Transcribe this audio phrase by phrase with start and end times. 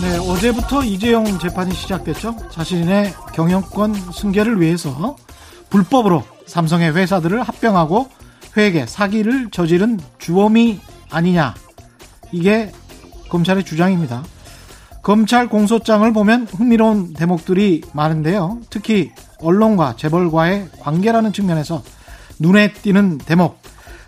[0.00, 2.36] 네, 어제부터 이재용 재판이 시작됐죠.
[2.50, 5.16] 자신의 경영권 승계를 위해서
[5.70, 8.08] 불법으로 삼성의 회사들을 합병하고
[8.56, 10.80] 회계 사기를 저지른 주범이
[11.10, 11.54] 아니냐.
[12.32, 12.72] 이게
[13.28, 14.24] 검찰의 주장입니다.
[15.08, 18.60] 검찰 공소장을 보면 흥미로운 대목들이 많은데요.
[18.68, 19.10] 특히
[19.40, 21.82] 언론과 재벌과의 관계라는 측면에서
[22.38, 23.58] 눈에 띄는 대목.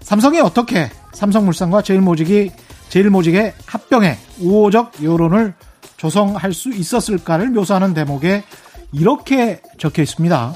[0.02, 2.50] 삼성이 어떻게 삼성물산과 제일모직이
[2.90, 5.54] 제일모직의 합병에 우호적 여론을
[5.96, 8.44] 조성할 수 있었을까를 묘사하는 대목에
[8.92, 10.54] 이렇게 적혀 있습니다.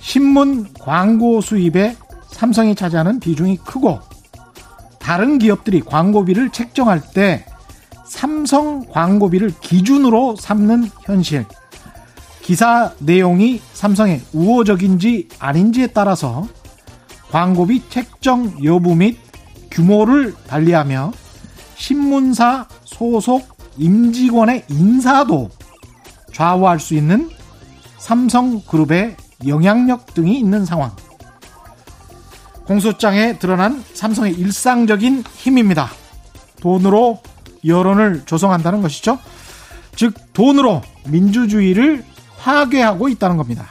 [0.00, 1.94] 신문 광고 수입에
[2.32, 4.00] 삼성이 차지하는 비중이 크고
[4.98, 7.44] 다른 기업들이 광고비를 책정할 때
[8.08, 11.44] 삼성 광고비를 기준으로 삼는 현실.
[12.42, 16.48] 기사 내용이 삼성의 우호적인지 아닌지에 따라서
[17.30, 19.18] 광고비 책정 여부 및
[19.70, 21.12] 규모를 달리하며
[21.76, 23.46] 신문사 소속
[23.76, 25.50] 임직원의 인사도
[26.32, 27.30] 좌우할 수 있는
[27.98, 30.90] 삼성그룹의 영향력 등이 있는 상황.
[32.64, 35.90] 공소장에 드러난 삼성의 일상적인 힘입니다.
[36.60, 37.20] 돈으로
[37.68, 39.18] 여론을 조성한다는 것이죠.
[39.94, 42.04] 즉, 돈으로 민주주의를
[42.38, 43.68] 파괴하고 있다는 겁니다.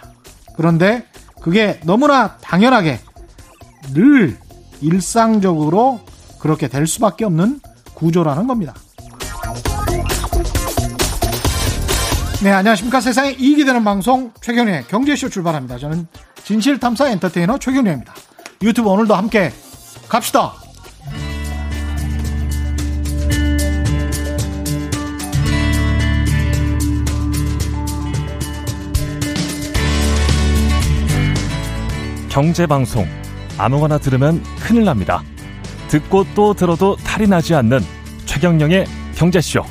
[0.56, 1.06] 그런데
[1.42, 3.00] 그게 너무나 당연하게
[3.94, 4.38] 늘
[4.81, 6.02] 일상적으로
[6.40, 7.62] 그렇게 될 수밖에 없는
[7.94, 8.73] 구조라는 겁니다.
[12.44, 13.02] 네, 안녕하십니까.
[13.02, 15.80] 세상에 이익이 되는 방송 최경련의 경제쇼 출발합니다.
[15.80, 16.08] 저는
[16.44, 18.14] 진실탐사 엔터테이너 최경련입니다.
[18.62, 19.52] 유튜브 오늘도 함께
[20.08, 20.53] 갑시다.
[32.38, 33.08] 경제방송
[33.58, 35.24] 아무거나 들으면 큰일 납니다.
[35.88, 37.80] 듣고 또 들어도 탈이 나지 않는
[38.28, 39.64] 최경영의 경제쇼.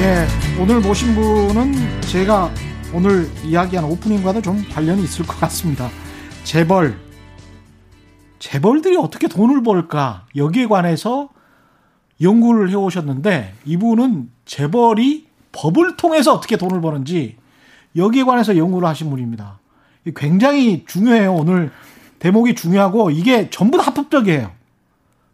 [0.00, 0.26] 예,
[0.60, 2.50] 오늘 모신 분은 제가
[2.92, 5.88] 오늘 이야기한 오프닝과도 좀 관련이 있을 것 같습니다.
[6.42, 6.98] 재벌.
[8.40, 10.26] 재벌들이 어떻게 돈을 벌까?
[10.34, 11.28] 여기에 관해서
[12.20, 17.36] 연구를 해 오셨는데, 이분은 재벌이 법을 통해서 어떻게 돈을 버는지
[17.94, 19.60] 여기에 관해서 연구를 하신 분입니다.
[20.14, 21.34] 굉장히 중요해요.
[21.34, 21.70] 오늘
[22.18, 24.50] 대목이 중요하고 이게 전부 다 합법적이에요.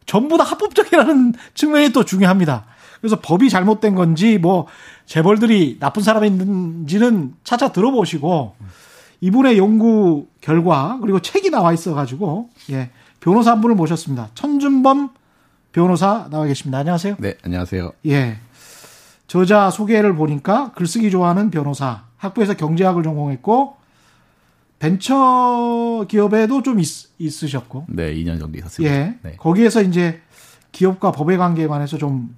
[0.07, 2.67] 전부 다 합법적이라는 측면이 또 중요합니다.
[3.01, 4.67] 그래서 법이 잘못된 건지 뭐
[5.07, 8.55] 재벌들이 나쁜 사람인지는 차차 들어보시고
[9.21, 12.91] 이분의 연구 결과 그리고 책이 나와 있어 가지고 예.
[13.21, 14.29] 변호사 한 분을 모셨습니다.
[14.35, 15.11] 천준범
[15.73, 16.79] 변호사 나와 계십니다.
[16.79, 17.17] 안녕하세요.
[17.19, 17.93] 네, 안녕하세요.
[18.07, 18.39] 예.
[19.27, 23.77] 저자 소개를 보니까 글쓰기 좋아하는 변호사, 학부에서 경제학을 전공했고
[24.85, 28.95] 벤처 기업에도 좀 있, 으셨고 네, 2년 정도 있었습니다.
[28.95, 29.19] 예.
[29.23, 29.37] 네.
[29.39, 30.21] 거기에서 이제
[30.73, 32.37] 기업과 법의 관계에 관해서 좀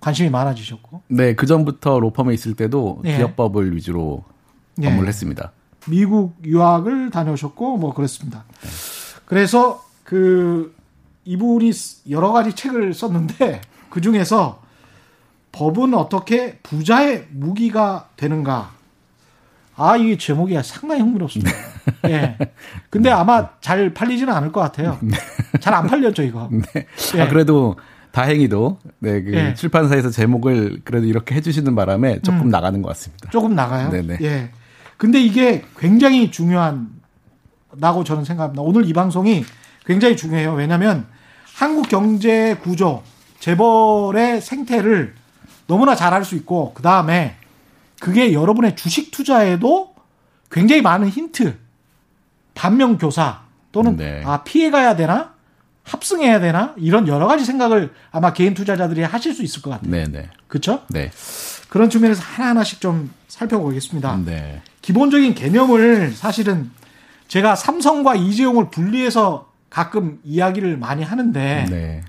[0.00, 1.02] 관심이 많아지셨고.
[1.08, 3.18] 네, 그 전부터 로펌에 있을 때도 예.
[3.18, 4.24] 기업법을 위주로
[4.80, 4.86] 예.
[4.86, 5.52] 업무를 했습니다.
[5.86, 8.44] 미국 유학을 다녀오셨고 뭐 그랬습니다.
[9.26, 10.74] 그래서 그
[11.26, 11.72] 이분이
[12.08, 13.60] 여러 가지 책을 썼는데
[13.90, 14.62] 그 중에서
[15.52, 18.81] 법은 어떻게 부자의 무기가 되는가?
[19.82, 21.50] 아, 이 제목이 상당히 흥미롭습니다.
[22.08, 22.36] 예.
[22.90, 24.98] 근데 아마 잘 팔리지는 않을 것 같아요.
[25.60, 26.48] 잘 안 팔렸죠, 이거.
[26.50, 26.86] 네.
[27.16, 27.20] 예.
[27.22, 27.76] 아, 그래도
[28.12, 29.54] 다행히도 네, 그 예.
[29.54, 32.48] 출판사에서 제목을 그래도 이렇게 해주시는 바람에 조금 음.
[32.50, 33.30] 나가는 것 같습니다.
[33.30, 33.90] 조금 나가요.
[33.90, 34.18] 네네.
[34.22, 34.50] 예.
[34.98, 38.62] 근데 이게 굉장히 중요하다고 저는 생각합니다.
[38.62, 39.44] 오늘 이 방송이
[39.86, 40.52] 굉장히 중요해요.
[40.52, 41.06] 왜냐하면
[41.54, 43.02] 한국 경제 구조,
[43.40, 45.14] 재벌의 생태를
[45.66, 47.36] 너무나 잘 알 수 있고 그 다음에
[48.02, 49.94] 그게 여러분의 주식 투자에도
[50.50, 51.56] 굉장히 많은 힌트,
[52.52, 54.24] 반면 교사 또는 네.
[54.26, 55.34] 아 피해 가야 되나
[55.84, 59.88] 합승해야 되나 이런 여러 가지 생각을 아마 개인 투자자들이 하실 수 있을 것 같아요.
[59.88, 60.28] 네, 네.
[60.48, 60.82] 그렇죠?
[60.88, 61.12] 네.
[61.68, 64.22] 그런 측면에서 하나하나씩 좀 살펴보겠습니다.
[64.24, 64.62] 네.
[64.80, 66.72] 기본적인 개념을 사실은
[67.28, 72.02] 제가 삼성과 이재용을 분리해서 가끔 이야기를 많이 하는데 네.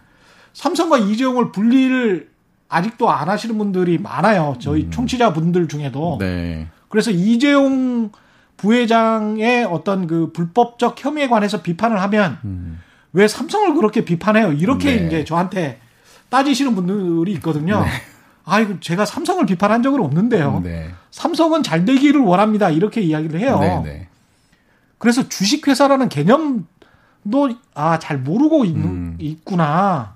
[0.54, 2.32] 삼성과 이재용을 분리를
[2.74, 4.56] 아직도 안 하시는 분들이 많아요.
[4.60, 6.16] 저희 청취자분들 중에도.
[6.16, 6.20] 음.
[6.20, 6.68] 네.
[6.90, 8.12] 그래서 이재용
[8.58, 12.80] 부회장의 어떤 그 불법적 혐의에 관해서 비판을 하면 음.
[13.14, 14.54] 왜 삼성을 그렇게 비판해요?
[14.54, 15.08] 이렇게 네.
[15.08, 15.80] 이제 저한테
[16.30, 17.84] 따지시는 분들이 있거든요.
[18.46, 20.62] 아이고 제가 삼성을 비판한 적은 없는데요.
[20.64, 20.90] 네.
[21.12, 22.69] 삼성은 잘 되기를 원합니다.
[22.69, 23.60] 이렇게 이야기를 해요.
[23.62, 24.08] 네, 네.
[24.98, 26.66] 그래서 주식회사라는 개념도
[27.76, 29.18] 아 잘 모르고 있는, 음.
[29.19, 30.16] 있구나.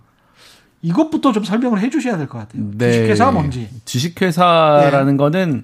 [0.88, 2.64] 이것부터 좀 설명을 해 주셔야 될 것 같아요.
[2.78, 2.92] 네.
[2.92, 3.70] 주식회사가 뭔지.
[3.86, 5.18] 주식회사라는 네.
[5.18, 5.64] 거는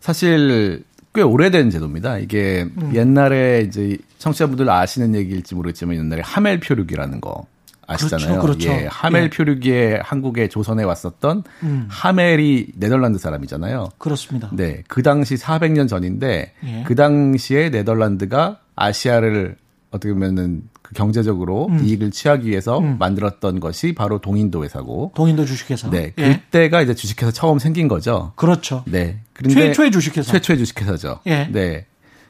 [0.00, 2.18] 사실 꽤 오래된 제도입니다.
[2.18, 2.92] 이게 음.
[2.94, 7.46] 옛날에 이제 청취자분들 아시는 얘기일지 모르겠지만 옛날에 하멜 표류기라는 거
[7.86, 8.40] 아시잖아요.
[8.40, 8.68] 그렇죠, 그렇죠.
[8.82, 9.30] 예, 하멜 예.
[9.30, 11.86] 표류기에 한국에 조선에 왔었던 음.
[11.88, 13.90] 하멜이 네덜란드 사람이잖아요.
[13.98, 14.50] 그렇습니다.
[14.52, 16.84] 네, 그 당시 400년 전인데 예.
[16.86, 19.56] 그 당시에 네덜란드가 아시아를
[19.92, 21.84] 어떻게 보면은 그 경제적으로 음.
[21.84, 22.96] 이익을 취하기 위해서 음.
[23.00, 25.10] 만들었던 것이 바로 동인도 회사고.
[25.16, 25.90] 동인도 주식회사.
[25.90, 26.12] 네.
[26.16, 26.42] 예.
[26.44, 28.32] 그때가 이제 주식회사 처음 생긴 거죠.
[28.36, 28.84] 그렇죠.
[28.86, 29.18] 네.
[29.32, 30.30] 그런데 최초의 주식회사.
[30.30, 31.20] 최초의 주식회사죠.
[31.26, 31.48] 예.
[31.50, 31.86] 네.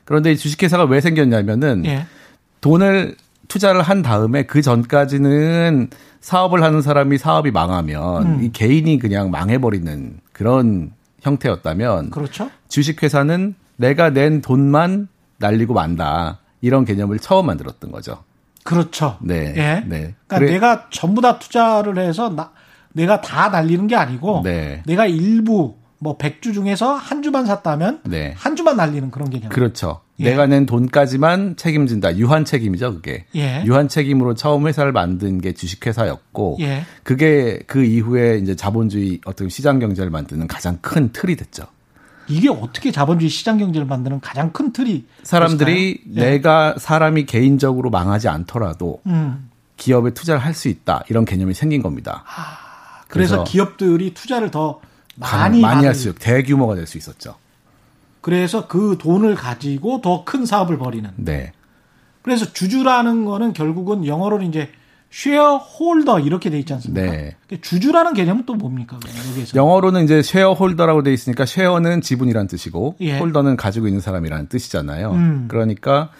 [0.06, 2.06] 그런데 이 주식회사가 왜 생겼냐면은 예.
[2.62, 3.16] 돈을
[3.48, 8.42] 투자를 한 다음에 그 전까지는 사업을 하는 사람이 사업이 망하면 음.
[8.42, 12.50] 이 개인이 그냥 망해버리는 그런 형태였다면 그렇죠.
[12.70, 16.40] 주식회사는 내가 낸 돈만 날리고 만다.
[16.62, 18.24] 이런 개념을 처음 만들었던 거죠.
[18.66, 19.16] 그렇죠.
[19.22, 19.54] 네.
[19.56, 19.84] 예.
[19.86, 20.14] 네.
[20.26, 20.52] 그러니까 그래.
[20.52, 22.50] 내가 전부 다 투자를 해서 나,
[22.92, 24.82] 내가 다 날리는 게 아니고 네.
[24.86, 28.34] 내가 일부 뭐 100주 중에서 한 주만 샀다면 네.
[28.36, 29.48] 한 주만 날리는 그런 개념.
[29.48, 30.00] 그렇죠.
[30.18, 30.30] 예.
[30.30, 32.16] 내가 낸 돈까지만 책임진다.
[32.16, 33.26] 유한 책임이죠, 그게.
[33.34, 33.62] 예.
[33.64, 36.84] 유한 책임으로 처음 회사를 만든 게 주식회사였고 예.
[37.02, 41.64] 그게 그 이후에 이제 자본주의 어떤 시장 경제를 만드는 가장 큰 틀이 됐죠.
[42.28, 46.20] 이게 어떻게 자본주의 시장 경제를 만드는 가장 큰 틀이 사람들이 예.
[46.20, 49.50] 내가 사람이 개인적으로 망하지 않더라도 음.
[49.76, 52.24] 기업에 투자를 할 수 있다 이런 개념이 생긴 겁니다.
[52.26, 54.80] 아, 그래서, 그래서, 기업들이 투자를 더
[55.16, 57.34] 많이 많이 할 수, 대규모가 될 수 있었죠.
[58.20, 61.10] 그래서 그 돈을 가지고 더 큰 사업을 벌이는.
[61.16, 61.52] 네.
[62.22, 64.70] 그래서 주주라는 거는 결국은 영어로는 이제
[65.10, 67.10] 쉐어홀더 이렇게 돼 있지 않습니까?
[67.10, 67.36] 네.
[67.60, 68.98] 주주라는 개념은 또 뭡니까?
[69.30, 69.56] 여기에서.
[69.56, 73.18] 영어로는 이제 쉐어홀더라고 돼 있으니까 쉐어는 지분이란 뜻이고 예.
[73.18, 75.12] 홀더는 가지고 있는 사람이라는 뜻이잖아요.
[75.12, 75.44] 음.
[75.48, 76.10] 그러니까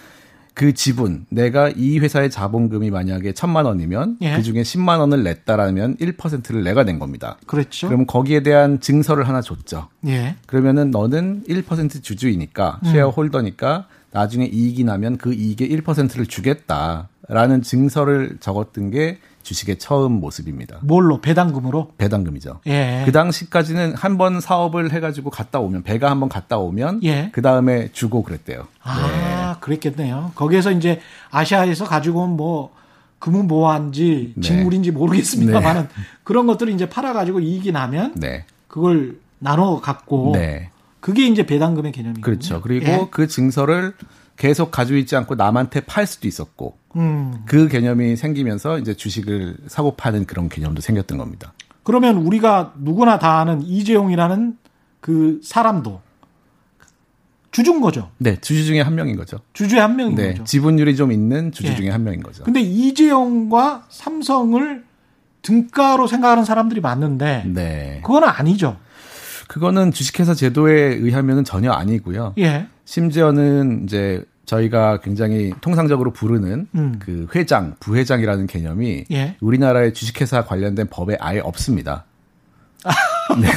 [0.56, 4.36] 그 지분, 내가 이 회사의 자본금이 만약에 천만 원이면 예.
[4.36, 7.36] 그 중에 10만 원을 냈다라면 1%를 내가 낸 겁니다.
[7.46, 7.88] 그렇죠.
[7.88, 9.88] 그럼 거기에 대한 증서를 하나 줬죠.
[10.06, 10.36] 예.
[10.46, 12.90] 그러면은 너는 1% 주주이니까 음.
[12.90, 17.10] 쉐어홀더니까 나중에 이익이 나면 그 이익의 1%를 주겠다.
[17.28, 20.78] 라는 증서를 적었던 게 주식의 처음 모습입니다.
[20.82, 21.20] 뭘로?
[21.20, 21.92] 배당금으로?
[21.98, 22.60] 배당금이죠.
[22.66, 23.02] 예.
[23.04, 27.30] 그 당시까지는 한 번 사업을 해가지고 갔다 오면, 배가 한 번 갔다 오면, 예.
[27.32, 28.66] 그 다음에 주고 그랬대요.
[28.82, 29.60] 아, 네.
[29.60, 30.32] 그랬겠네요.
[30.34, 31.00] 거기에서 이제
[31.30, 32.72] 아시아에서 가지고 온 뭐,
[33.20, 34.40] 금은 뭐한지, 네.
[34.42, 35.88] 직물인지 모르겠습니다만은 네.
[36.24, 38.44] 그런 것들을 이제 팔아가지고 이익이 나면, 네.
[38.68, 40.70] 그걸 나눠 갖고, 네.
[41.00, 42.20] 그게 이제 배당금의 개념이죠.
[42.20, 42.60] 그렇죠.
[42.62, 43.06] 그리고 예.
[43.12, 43.94] 그 증서를
[44.36, 47.42] 계속 가지고 있지 않고 남한테 팔 수도 있었고 음.
[47.46, 51.52] 그 개념이 생기면서 이제 주식을 사고 파는 그런 개념도 생겼던 겁니다.
[51.82, 54.58] 그러면 우리가 누구나 다 아는 이재용이라는
[55.00, 56.00] 그 사람도
[57.52, 58.10] 주주인 거죠.
[58.18, 59.38] 네, 주주 중에 한 명인 거죠.
[59.54, 60.44] 주주의 한 명인 네, 거죠.
[60.44, 61.76] 지분율이 좀 있는 주주 네.
[61.76, 62.44] 중에 한 명인 거죠.
[62.44, 64.84] 근데 이재용과 삼성을
[65.40, 68.00] 등가로 생각하는 사람들이 많은데 네.
[68.04, 68.76] 그건 아니죠.
[69.48, 72.34] 그거는 주식회사 제도에 의하면 전혀 아니고요.
[72.38, 72.66] 예.
[72.86, 76.96] 심지어는 이제 저희가 굉장히 통상적으로 부르는 음.
[77.00, 79.36] 그 회장, 부회장이라는 개념이 예.
[79.40, 82.04] 우리나라의 주식회사 관련된 법에 아예 없습니다.
[83.40, 83.48] 네.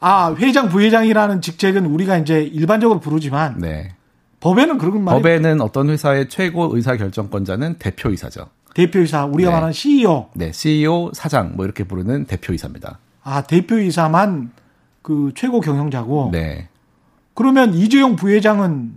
[0.00, 3.94] 아, 회장, 부회장이라는 직책은 우리가 이제 일반적으로 부르지만 네.
[4.40, 8.50] 법에는 그런 말이 법에는 어떤 회사의 최고 의사 결정권자는 대표이사죠.
[8.74, 9.54] 대표이사, 우리가 네.
[9.54, 10.30] 말하는 CEO.
[10.34, 12.98] 네, CEO, 사장 뭐 이렇게 부르는 대표이사입니다.
[13.22, 14.50] 아, 대표이사만
[15.00, 16.30] 그 최고 경영자고.
[16.32, 16.68] 네.
[17.34, 18.92] 그러면 이재용 부회장은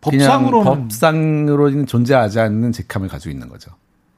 [0.00, 3.70] 법상으로는 법상으로는 존재하지 않는 직함을 가지고 있는 거죠.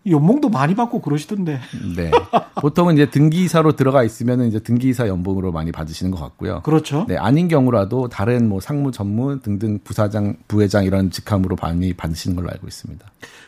[0.06, 1.60] 연봉도 많이 받고 그러시던데.
[1.96, 2.10] 네.
[2.56, 6.60] 보통은 이제 등기사로 들어가 있으면 이제 등기사 연봉으로 많이 받으시는 것 같고요.
[6.62, 7.06] 그렇죠.
[7.08, 7.16] 네.
[7.16, 12.66] 아닌 경우라도 다른 뭐 상무 전무 등등 부사장, 부회장 이런 직함으로 많이 받으시는 걸로 알고
[12.66, 13.06] 있습니다.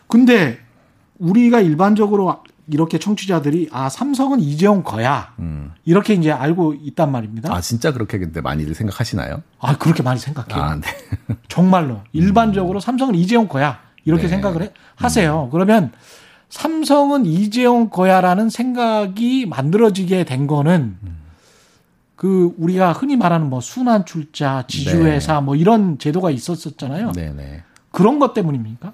[0.09, 0.59] 근데
[1.19, 5.73] 우리가 일반적으로 이렇게 청취자들이 아 삼성은 이재용 거야 음.
[5.85, 7.55] 이렇게 이제 알고 있단 말입니다.
[7.55, 9.43] 아 진짜 그렇게 근데 많이들 생각하시나요?
[9.61, 10.63] 아 그렇게 많이 생각해요.
[10.63, 10.87] 아, 네.
[11.49, 12.81] 정말로 일반적으로 음.
[12.81, 14.29] 삼성은 이재용 거야 이렇게 네.
[14.29, 15.45] 생각을 해, 하세요.
[15.45, 15.51] 음.
[15.51, 15.93] 그러면
[16.49, 21.17] 삼성은 이재용 거야라는 생각이 만들어지게 된 거는 음.
[22.17, 25.41] 그 우리가 흔히 말하는 뭐 순환 출자, 지주회사 네.
[25.43, 27.13] 뭐 이런 제도가 있었었잖아요.
[27.13, 27.33] 네네.
[27.35, 27.63] 네.
[27.91, 28.93] 그런 것 때문입니까?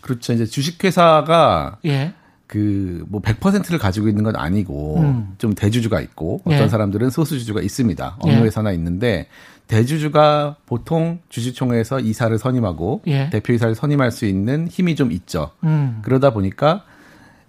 [0.00, 0.32] 그렇죠.
[0.32, 2.14] 이제 주식회사가 예.
[2.50, 5.34] 그 뭐 100%를 가지고 있는 건 아니고 음.
[5.38, 6.68] 좀 대주주가 있고 어떤 예.
[6.68, 8.16] 사람들은 소수주주가 있습니다.
[8.18, 8.40] 어느 예.
[8.40, 9.28] 회사나 있는데
[9.68, 13.30] 대주주가 보통 주주총회에서 이사를 선임하고 예.
[13.30, 15.52] 대표이사를 선임할 수 있는 힘이 좀 있죠.
[15.62, 16.00] 음.
[16.02, 16.82] 그러다 보니까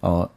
[0.02, 0.28] 어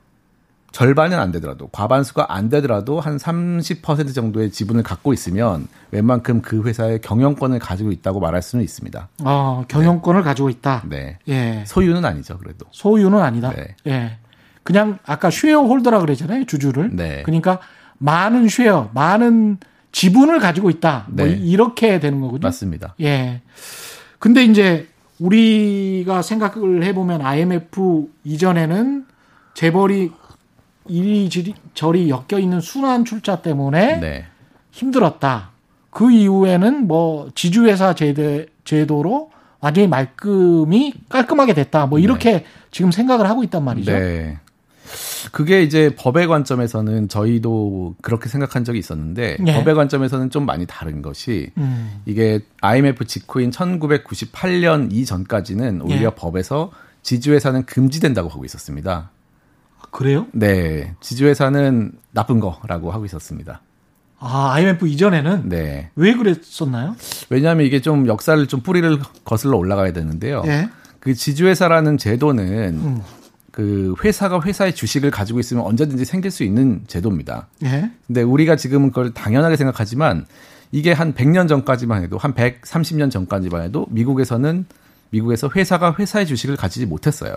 [0.73, 7.01] 절반은 안 되더라도 과반수가 안 되더라도 한 30% 정도의 지분을 갖고 있으면 웬만큼 그 회사의
[7.01, 9.09] 경영권을 가지고 있다고 말할 수는 있습니다.
[9.23, 10.25] 아, 경영권을 네.
[10.25, 10.83] 가지고 있다.
[10.89, 11.19] 네.
[11.29, 11.63] 예.
[11.67, 12.67] 소유는 아니죠, 그래도.
[12.73, 13.53] 소유는 아니다.
[13.53, 13.77] 네.
[13.87, 14.19] 예.
[14.65, 16.47] 그냥 아까 쉐어 홀더라 그랬잖아요.
[16.47, 16.97] 주주를.
[16.97, 17.23] 네.
[17.23, 17.61] 그러니까
[17.99, 19.59] 많은 쉐어, 많은
[19.93, 21.07] 지분을 가지고 있다.
[21.09, 21.33] 뭐 네.
[21.33, 22.49] 이렇게 되는 거거든요.
[22.49, 22.95] 맞습니다.
[23.01, 23.43] 예.
[24.19, 24.89] 근데 이제
[25.21, 29.07] 우리가 생각을 해보면 IMF 이전에는
[29.55, 30.11] 재벌이
[30.87, 34.27] 이리저리 엮여 있는 순환 출자 때문에 네.
[34.73, 35.51] 힘들었다.
[35.91, 39.31] 그 이후에는 뭐 지주회사 제대, 제도로
[39.61, 41.87] 완전히 말끔히 깔끔하게 됐다.
[41.87, 42.45] 뭐 이렇게 네.
[42.71, 43.93] 지금 생각을 하고 있단 말이죠.
[43.93, 44.39] 네.
[45.33, 49.55] 그게 이제 법의 관점에서는 저희도 그렇게 생각한 적이 있었는데 네.
[49.55, 52.01] 법의 관점에서는 좀 많이 다른 것이 음.
[52.07, 56.15] 이게 IMF 직후인 1998년 이전까지는 오히려 네.
[56.17, 56.71] 법에서
[57.03, 59.11] 지주회사는 금지된다고 하고 있었습니다.
[59.91, 60.27] 그래요?
[60.33, 60.95] 네.
[61.01, 63.61] 지주회사는 나쁜 거라고 하고 있었습니다.
[64.19, 65.49] 아, IMF 이전에는?
[65.49, 65.91] 네.
[65.97, 66.97] 왜 그랬었나요?
[67.29, 70.43] 왜냐하면 이게 좀 역사를 좀 뿌리를 거슬러 올라가야 되는데요.
[70.47, 70.69] 예.
[70.99, 73.03] 그 지주회사라는 제도는 음.
[73.55, 77.47] 그 회사가 회사의 주식을 가지고 있으면 언제든지 생길 수 있는 제도입니다.
[77.63, 77.89] 예.
[78.05, 80.27] 근데 우리가 지금은 그걸 당연하게 생각하지만
[80.73, 84.67] 이게 한 100년 전까지만 해도 한 130년 전까지만 해도 미국에서는
[85.11, 87.37] 미국에서 회사가 회사의 주식을 가지지 못했어요.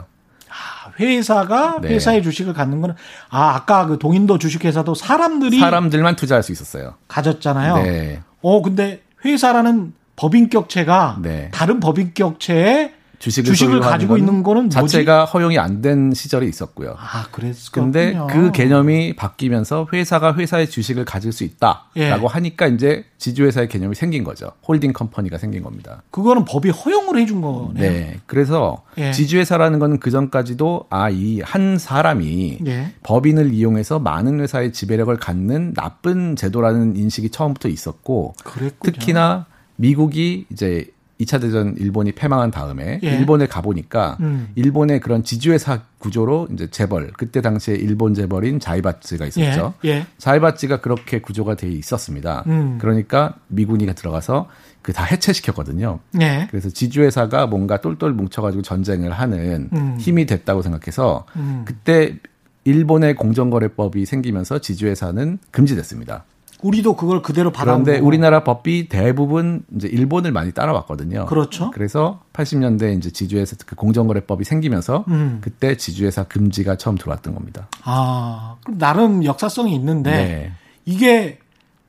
[0.50, 1.89] 아, 회사가 네.
[1.89, 2.95] 회사의 주식을 갖는 거는
[3.29, 6.95] 아 아까 그 동인도 주식회사도 사람들이 사람들만 투자할 수 있었어요.
[7.09, 7.75] 가졌잖아요.
[7.83, 8.21] 네.
[8.41, 11.51] 어 근데 회사라는 법인격체가 네.
[11.53, 16.95] 다른 법인격체에 주식을, 주식을 가지고 있는 거는 자체가 허용이 안 된 시절이 있었고요.
[16.97, 17.71] 아, 그랬어.
[17.71, 22.12] 근데 그 개념이 바뀌면서 회사가 회사의 주식을 가질 수 있다라고 예.
[22.12, 24.51] 하니까 이제 지주회사의 개념이 생긴 거죠.
[24.67, 26.01] holding company가 생긴 겁니다.
[26.12, 27.74] 그거는 법이 허용을 해준 거네요.
[27.75, 28.17] 네.
[28.25, 29.12] 그래서 예.
[29.12, 32.93] 지주회사라는 거는 그 전까지도 아, 이 한 사람이 예.
[33.03, 38.91] 법인을 이용해서 많은 회사의 지배력을 갖는 나쁜 제도라는 인식이 처음부터 있었고 그랬군요.
[38.93, 39.45] 특히나
[39.75, 40.86] 미국이 이제
[41.19, 43.07] 2차 대전 일본이 패망한 다음에 예.
[43.17, 44.50] 일본에 가보니까 음.
[44.55, 49.74] 일본의 그런 지주회사 구조로 이제 재벌 그때 당시에 일본 재벌인 자이바츠가 있었죠.
[49.86, 49.89] 예.
[49.89, 50.05] 예.
[50.19, 52.43] 자이바츠가 그렇게 구조가 돼 있었습니다.
[52.47, 52.77] 음.
[52.79, 54.47] 그러니까 미군이 들어가서
[54.88, 56.00] 그 다 해체시켰거든요.
[56.21, 56.47] 예.
[56.50, 59.97] 그래서 지주회사가 뭔가 똘똘 뭉쳐가지고 전쟁을 하는 음.
[60.00, 61.63] 힘이 됐다고 생각해서 음.
[61.65, 62.15] 그때
[62.63, 66.24] 일본의 공정거래법이 생기면서 지주회사는 금지됐습니다.
[66.61, 71.25] 우리도 그걸 그대로 받아온 그런데 우리나라 법이 대부분 이제 일본을 많이 따라왔거든요.
[71.27, 71.71] 그렇죠.
[71.71, 75.37] 그래서 80년대 이제 지주회사 그 공정거래법이 생기면서 음.
[75.41, 77.67] 그때 지주회사 금지가 처음 들어왔던 겁니다.
[77.83, 80.51] 아, 그럼 나름 역사성이 있는데 네.
[80.85, 81.39] 이게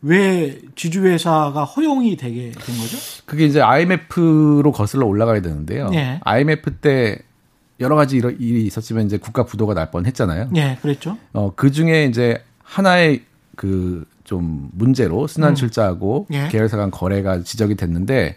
[0.02, 2.98] 왜 지주회사가 허용이 되게 된 거죠?
[3.25, 5.88] 그게 이제 IMF로 거슬러 올라가야 되는데요.
[5.88, 6.20] 네.
[6.22, 7.18] IMF 때
[7.80, 10.48] 여러 가지 일이 있었지만 이제 국가 부도가 날 뻔했잖아요.
[10.52, 11.16] 네, 그랬죠.
[11.32, 13.22] 어, 그 중에 이제 하나의
[13.56, 16.35] 그 좀 문제로 순환 출자하고 음.
[16.35, 16.49] 예.
[16.49, 18.37] 계열사 간 거래가 지적이 됐는데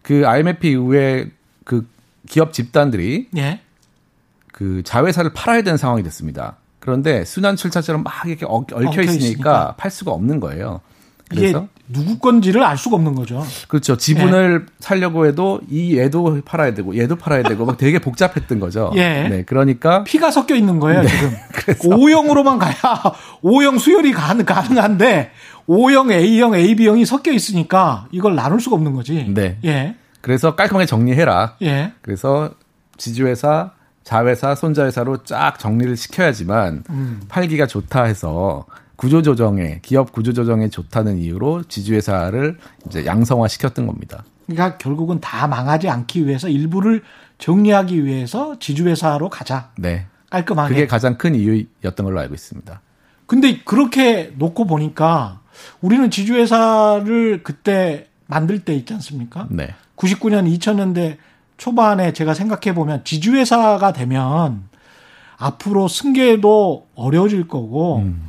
[0.00, 1.30] 그 IMF 이후에
[1.64, 1.86] 그
[2.26, 3.60] 기업 집단들이 예.
[4.50, 6.56] 그 자회사를 팔아야 되는 상황이 됐습니다.
[6.78, 10.80] 그런데 순환 출자처럼 막 이렇게 얽혀 있으니까, 있으니까 팔 수가 없는 거예요.
[11.28, 13.44] 그래서 누구 건지를 알 수가 없는 거죠.
[13.66, 13.96] 그렇죠.
[13.96, 14.72] 지분을 예.
[14.80, 18.92] 살려고 해도 이 얘도 팔아야 되고 얘도 팔아야 되고 막 되게 복잡했던 거죠.
[18.96, 19.28] 예.
[19.28, 19.44] 네.
[19.44, 21.08] 그러니까 피가 섞여 있는 거예요, 네.
[21.08, 21.36] 지금.
[21.92, 22.74] O형으로만 가야
[23.42, 25.30] O형 수혈이 가능한데
[25.66, 29.26] O형, A형, AB형이 섞여 있으니까 이걸 나눌 수가 없는 거지.
[29.32, 29.58] 네.
[29.64, 29.96] 예.
[30.20, 31.56] 그래서 깔끔하게 정리해라.
[31.62, 31.92] 예.
[32.02, 32.50] 그래서
[32.96, 33.72] 지주회사,
[34.04, 37.20] 자회사, 손자회사로 쫙 정리를 시켜야지만 음.
[37.28, 38.64] 팔기가 좋다 해서
[38.98, 44.24] 구조조정에 기업 구조조정에 좋다는 이유로 지주회사를 이제 양성화 시켰던 겁니다.
[44.46, 47.04] 그러니까 결국은 다 망하지 않기 위해서 일부를
[47.38, 49.70] 정리하기 위해서 지주회사로 가자.
[49.78, 50.06] 네.
[50.30, 50.74] 깔끔하게.
[50.74, 52.80] 그게 가장 큰 이유였던 걸로 알고 있습니다.
[53.26, 55.42] 근데 그렇게 놓고 보니까
[55.80, 59.46] 우리는 지주회사를 그때 만들 때 있지 않습니까?
[59.48, 59.74] 네.
[59.96, 61.18] 99년 2000년대
[61.56, 64.68] 초반에 제가 생각해 보면 지주회사가 되면
[65.36, 68.28] 앞으로 승계도 어려워질 거고 음.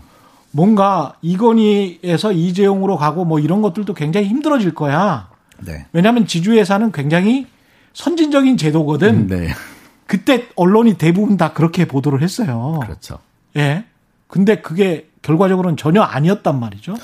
[0.51, 5.29] 뭔가 이건희에서 이재용으로 가고 뭐 이런 것들도 굉장히 힘들어질 거야.
[5.65, 5.85] 네.
[5.91, 7.47] 왜냐하면 지주회사는 굉장히
[7.93, 9.09] 선진적인 제도거든.
[9.09, 9.49] 음, 네.
[10.05, 12.79] 그때 언론이 대부분 다 그렇게 보도를 했어요.
[12.83, 13.19] 그렇죠.
[13.57, 13.85] 예.
[14.27, 16.95] 근데 그게 결과적으로는 전혀 아니었단 말이죠.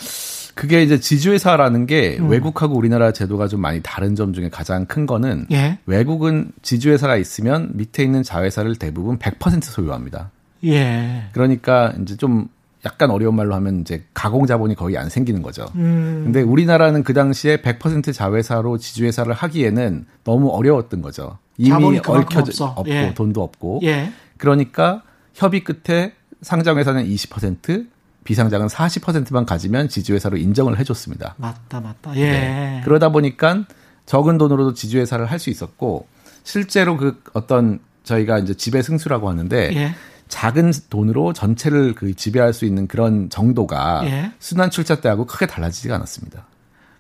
[0.56, 2.30] 그게 이제 지주회사라는 게 음.
[2.30, 5.78] 외국하고 우리나라 제도가 좀 많이 다른 점 중에 가장 큰 거는 예.
[5.86, 10.32] 외국은 지주회사가 있으면 밑에 있는 자회사를 대부분 100% 소유합니다.
[10.64, 11.26] 예.
[11.34, 12.48] 그러니까 이제 좀
[12.86, 15.66] 약간 어려운 말로 하면 이제 가공 자본이 거의 안 생기는 거죠.
[15.76, 16.22] 음.
[16.26, 21.38] 근데 우리나라는 그 당시에 100% 자회사로 지주회사를 하기에는 너무 어려웠던 거죠.
[21.58, 23.14] 이미 얽혀져 없고 예.
[23.16, 23.80] 돈도 없고.
[23.84, 24.12] 예.
[24.38, 25.02] 그러니까
[25.34, 27.88] 협의 끝에 상장 회사는 20%,
[28.24, 31.36] 비상장은 40%만 가지면 지주회사로 인정을 해줬습니다.
[31.38, 32.16] 맞다, 맞다.
[32.18, 32.30] 예.
[32.30, 32.82] 네.
[32.84, 33.64] 그러다 보니까
[34.06, 36.08] 적은 돈으로도 지주회사를 할 수 있었고
[36.44, 39.96] 실제로 그 어떤 저희가 이제 지배 승수라고 하는데 예.
[40.28, 44.32] 작은 돈으로 전체를 그 지배할 수 있는 그런 정도가 예.
[44.40, 46.46] 순환 출자 때하고 크게 달라지지가 않았습니다.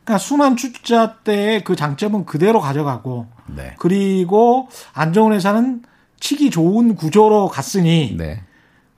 [0.03, 3.75] 그러니까 순환 출자 때의 그 장점은 그대로 가져가고 네.
[3.79, 5.83] 그리고 안정훈 회사는
[6.19, 8.43] 치기 좋은 구조로 갔으니 네.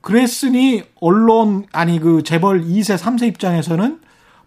[0.02, 4.00] 그랬으니 언론 아니 그 재벌 2세 3세 입장에서는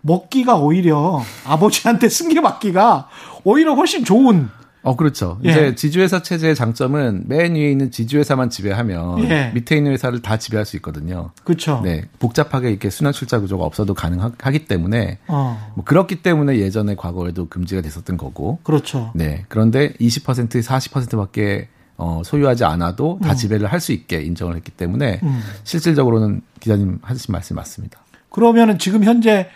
[0.02, 3.08] 먹기가 오히려 아버지한테 승계 받기가
[3.44, 4.48] 오히려 훨씬 좋은
[4.82, 5.38] 어, 그렇죠.
[5.44, 5.50] 예.
[5.50, 9.50] 이제 지주회사 체제의 장점은 맨 위에 있는 지주회사만 지배하면 예.
[9.54, 11.30] 밑에 있는 회사를 다 지배할 수 있거든요.
[11.44, 11.80] 그렇죠.
[11.84, 12.04] 네.
[12.18, 15.72] 복잡하게 이렇게 순환 출자 구조가 없어도 가능하기 때문에 어.
[15.74, 18.58] 뭐 그렇기 때문에 예전에 과거에도 금지가 됐었던 거고.
[18.62, 19.10] 그렇죠.
[19.14, 19.44] 네.
[19.48, 21.68] 그런데 20% 40%밖에
[21.98, 23.36] 어, 소유하지 않아도 다 음.
[23.36, 25.40] 지배를 할 수 있게 인정을 했기 때문에 음.
[25.64, 28.00] 실질적으로는 기자님 하신 말씀 맞습니다.
[28.30, 29.50] 그러면은 지금 현재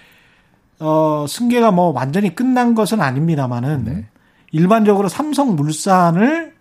[0.79, 4.07] 어, 승계가 뭐 완전히 끝난 것은 아닙니다만은 네.
[4.55, 6.55] 일반적으로 삼성물산을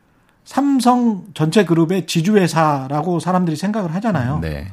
[0.43, 4.39] 삼성 전체 그룹의 지주회사라고 사람들이 생각을 하잖아요.
[4.39, 4.71] 네.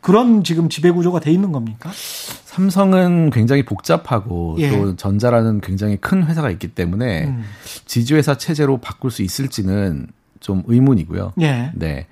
[0.00, 1.90] 그런 지금 지배 구조가 돼 있는 겁니까?
[1.92, 4.70] 삼성은 굉장히 복잡하고 예.
[4.70, 7.44] 또 전자라는 굉장히 큰 회사가 있기 때문에 음.
[7.86, 10.08] 지주회사 체제로 바꿀 수 있을지는
[10.40, 11.34] 좀 의문이고요.
[11.42, 11.70] 예.
[11.74, 12.06] 네.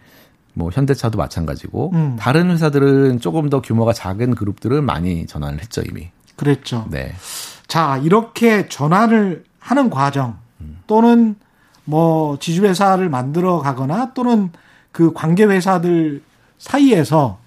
[0.54, 2.16] 뭐 현대차도 마찬가지고 음.
[2.16, 6.11] 다른 회사들은 조금 더 규모가 작은 그룹들은 많이 전환을 했죠 이미.
[6.37, 6.87] 그랬죠.
[6.90, 7.12] 네.
[7.66, 10.43] 자 이렇게 전환을 하는 과정
[10.87, 11.37] 또는
[11.85, 14.50] 뭐 지주회사를 만들어 가거나 또는
[14.92, 16.23] 그 관계회사들
[16.59, 17.38] 사이에서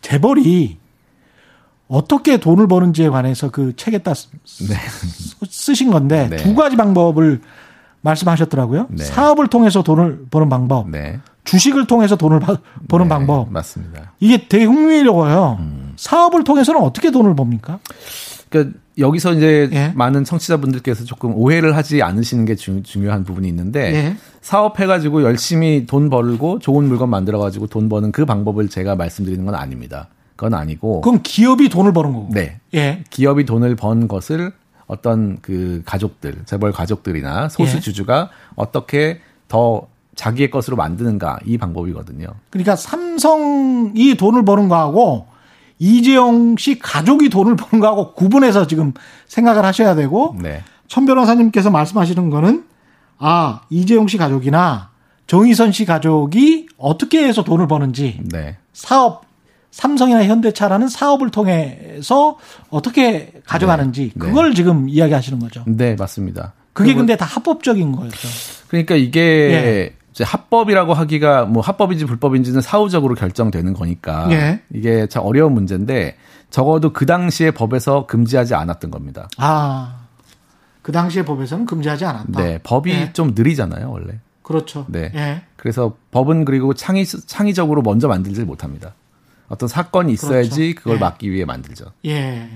[0.00, 0.78] 재벌이
[1.88, 4.74] 어떻게 돈을 버는지에 관해서 그 책에다 네.
[5.48, 6.36] 쓰신 건데 네.
[6.36, 7.40] 두 가지 방법을
[8.02, 8.88] 말씀하셨더라고요.
[8.90, 9.04] 네.
[9.04, 11.18] 사업을 통해서 돈을 버는 방법, 네.
[11.44, 12.40] 주식을 통해서 돈을
[12.88, 13.50] 버는 네, 방법.
[13.50, 14.12] 맞습니다.
[14.20, 15.56] 이게 되게 흥미로워요.
[15.60, 15.94] 음.
[15.96, 17.78] 사업을 통해서는 어떻게 돈을 법니까?
[18.48, 19.92] 그러니까 여기서 이제 예.
[19.94, 24.16] 많은 청취자분들께서 조금 오해를 하지 않으시는 게 주, 중요한 부분이 있는데 예.
[24.40, 30.08] 사업해가지고 열심히 돈 벌고 좋은 물건 만들어가지고 돈 버는 그 방법을 제가 말씀드리는 건 아닙니다.
[30.36, 31.00] 그건 아니고.
[31.00, 32.28] 그럼 기업이 돈을 버는 거고.
[32.32, 32.60] 네.
[32.74, 33.04] 예.
[33.10, 34.52] 기업이 돈을 번 것을
[34.86, 37.80] 어떤 그 가족들, 재벌 가족들이나 소수 예.
[37.80, 42.26] 주주가 어떻게 더 자기의 것으로 만드는가 이 방법이거든요.
[42.50, 45.26] 그러니까 삼성이 돈을 버는 거하고
[45.78, 48.92] 이재용 씨 가족이 돈을 버는 거하고 구분해서 지금
[49.26, 50.62] 생각을 하셔야 되고 네.
[50.86, 52.64] 천 변호사님께서 말씀하시는 거는
[53.18, 54.90] 아 이재용 씨 가족이나
[55.26, 58.56] 정의선 씨 가족이 어떻게 해서 돈을 버는지 네.
[58.72, 59.26] 사업
[59.70, 62.38] 삼성이나 현대차라는 사업을 통해서
[62.70, 64.18] 어떻게 가져가는지 네.
[64.18, 64.54] 그걸 네.
[64.54, 65.62] 지금 이야기하시는 거죠.
[65.66, 66.54] 네 맞습니다.
[66.72, 68.28] 그게 근데 다 합법적인 거였죠.
[68.68, 69.97] 그러니까 이게 예.
[70.18, 74.60] 이제 합법이라고 하기가 뭐 합법인지 불법인지는 사후적으로 결정되는 거니까 예.
[74.74, 76.16] 이게 참 어려운 문제인데
[76.50, 79.28] 적어도 그 당시에 법에서 금지하지 않았던 겁니다.
[79.36, 80.06] 아,
[80.82, 82.42] 그 당시에 법에서는 금지하지 않았다.
[82.42, 83.12] 네, 법이 예.
[83.12, 84.18] 좀 느리잖아요, 원래.
[84.42, 84.86] 그렇죠.
[84.88, 85.12] 네.
[85.14, 85.42] 예.
[85.54, 88.94] 그래서 법은 그리고 창의 창의적으로 먼저 만들지 못합니다.
[89.46, 90.80] 어떤 사건이 있어야지 그렇죠.
[90.80, 90.98] 그걸 예.
[90.98, 91.92] 막기 위해 만들죠.
[92.06, 92.50] 예.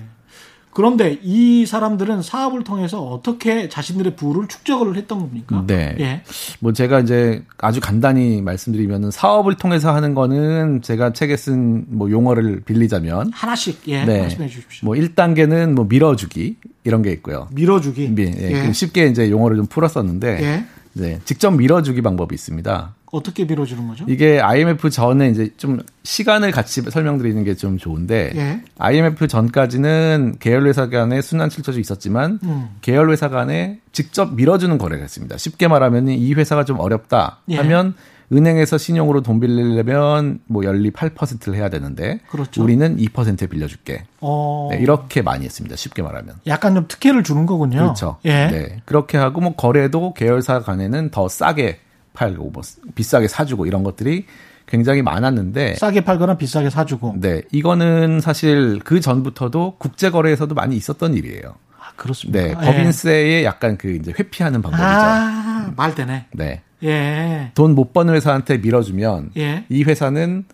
[0.73, 5.65] 그런데 이 사람들은 사업을 통해서 어떻게 자신들의 부를 축적을 했던 겁니까?
[5.67, 5.95] 네.
[6.01, 6.23] 예.
[6.61, 12.63] 뭐 제가 이제 아주 간단히 말씀드리면은 사업을 통해서 하는 거는 제가 책에 쓴 뭐 용어를
[12.65, 14.05] 빌리자면 하나씩 예.
[14.05, 14.21] 네.
[14.23, 14.87] 말씀해 주십시오.
[14.87, 17.49] 뭐 1단계는 뭐 밀어주기 이런 게 있고요.
[17.53, 18.15] 밀어주기.
[18.19, 18.67] 예.
[18.69, 18.73] 예.
[18.73, 20.65] 쉽게 이제 용어를 좀 풀었었는데 예.
[20.95, 21.21] 네.
[21.25, 22.95] 직접 밀어주기 방법이 있습니다.
[23.13, 24.05] 어떻게 밀어주는 거죠?
[24.09, 28.61] 이게 IMF 전에 이제 좀 시간을 같이 설명드리는 게 좀 좋은데 예.
[28.79, 32.71] IMF 전까지는 계열 회사 간에 순환 출처도 있었지만 음.
[32.81, 35.37] 계열 회사 간에 직접 밀어주는 거래가 있습니다.
[35.37, 37.57] 쉽게 말하면 이 회사가 좀 어렵다 예.
[37.59, 37.95] 하면
[38.33, 42.63] 은행에서 신용으로 돈 빌리려면 뭐 연리 8%를 해야 되는데 그렇죠.
[42.63, 44.05] 우리는 2%에 빌려줄게.
[44.23, 44.69] 어.
[44.73, 45.77] 네, 이렇게 많이 했습니다.
[45.77, 46.37] 쉽게 말하면.
[46.47, 47.77] 약간 좀 특혜를 주는 거군요.
[47.79, 48.17] 그렇죠.
[48.25, 48.47] 예.
[48.47, 48.83] 네.
[48.87, 51.81] 그렇게 하고 뭐 거래도 계열사 간에는 더 싸게
[52.15, 52.63] 팔고 뭐
[52.95, 54.27] 비싸게 사주고 이런 것들이
[54.67, 61.15] 굉장히 많았는데 싸게 팔거나 비싸게 사주고 네 이거는 사실 그 전부터도 국제 거래에서도 많이 있었던
[61.15, 61.55] 일이에요.
[61.79, 62.41] 아 그렇습니다.
[62.41, 63.45] 네 법인세에 예.
[63.45, 64.85] 약간 그 이제 회피하는 방법이죠.
[64.87, 66.27] 아, 말 되네.
[66.33, 66.63] 네.
[66.85, 67.51] 예.
[67.55, 69.65] 돈 못 버는 회사한테 밀어주면 예.
[69.69, 70.45] 이 회사는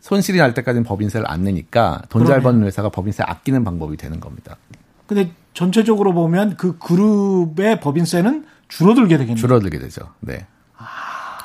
[0.00, 4.56] 손실이 날 때까지는 법인세를 안 내니까 돈 잘 버는 회사가 법인세 아끼는 방법이 되는 겁니다.
[5.06, 9.36] 근데 전체적으로 보면 그 그룹의 법인세는 줄어들게 되겠네요.
[9.36, 10.02] 줄어들게 되죠.
[10.20, 10.46] 네.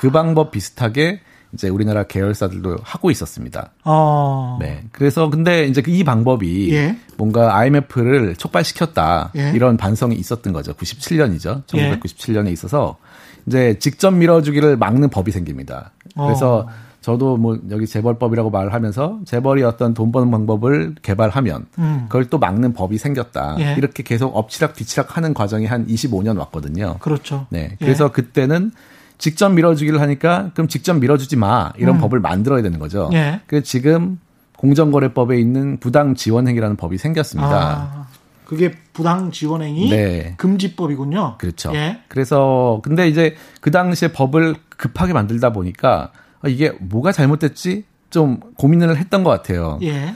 [0.04, 1.22] 그 방법 비슷하게
[1.54, 3.72] 이제 우리나라 계열사들도 하고 있었습니다.
[3.86, 4.58] 어.
[4.60, 4.84] 네.
[4.92, 6.98] 그래서 근데 이제 이 방법이 예.
[7.16, 9.32] 뭔가 IMF를 촉발시켰다.
[9.38, 9.52] 예.
[9.56, 10.74] 이런 반성이 있었던 거죠.
[10.74, 11.64] 97년이죠.
[11.68, 12.98] 1997년에 있어서
[13.46, 15.92] 이제 직접 밀어주기를 막는 법이 생깁니다.
[16.18, 16.70] 그래서 어.
[17.00, 22.06] 저도 뭐 여기 재벌법이라고 말을 하면서 재벌이 어떤 돈 버는 방법을 개발하면 음.
[22.10, 23.56] 그걸 또 막는 법이 생겼다.
[23.60, 23.76] 예.
[23.78, 26.98] 이렇게 계속 엎치락 뒤치락 하는 과정이 한 25년 왔거든요.
[27.00, 27.48] 그렇죠.
[27.50, 27.78] 네.
[27.80, 28.10] 그래서 예.
[28.10, 28.72] 그때는
[29.18, 32.02] 직접 밀어주기를 하니까 그럼 직접 밀어주지 마 이런 음.
[32.02, 33.10] 법을 만들어야 되는 거죠.
[33.14, 33.42] 예.
[33.48, 34.20] 그 지금
[34.58, 37.50] 공정거래법에 있는 부당 지원행위라는 법이 생겼습니다.
[37.52, 38.08] 아,
[38.46, 40.36] 그게 부당 지원행위 네.
[40.38, 41.38] 금지법이군요.
[41.38, 41.74] 그렇죠.
[41.74, 42.00] 예.
[42.08, 48.98] 그래서 근데 이제 그 당시에 법을 급하게 만들다 보니까 아, 이게 뭐가 잘못됐지 좀 고민을
[48.98, 49.80] 했던 것 같아요.
[49.82, 50.16] 예.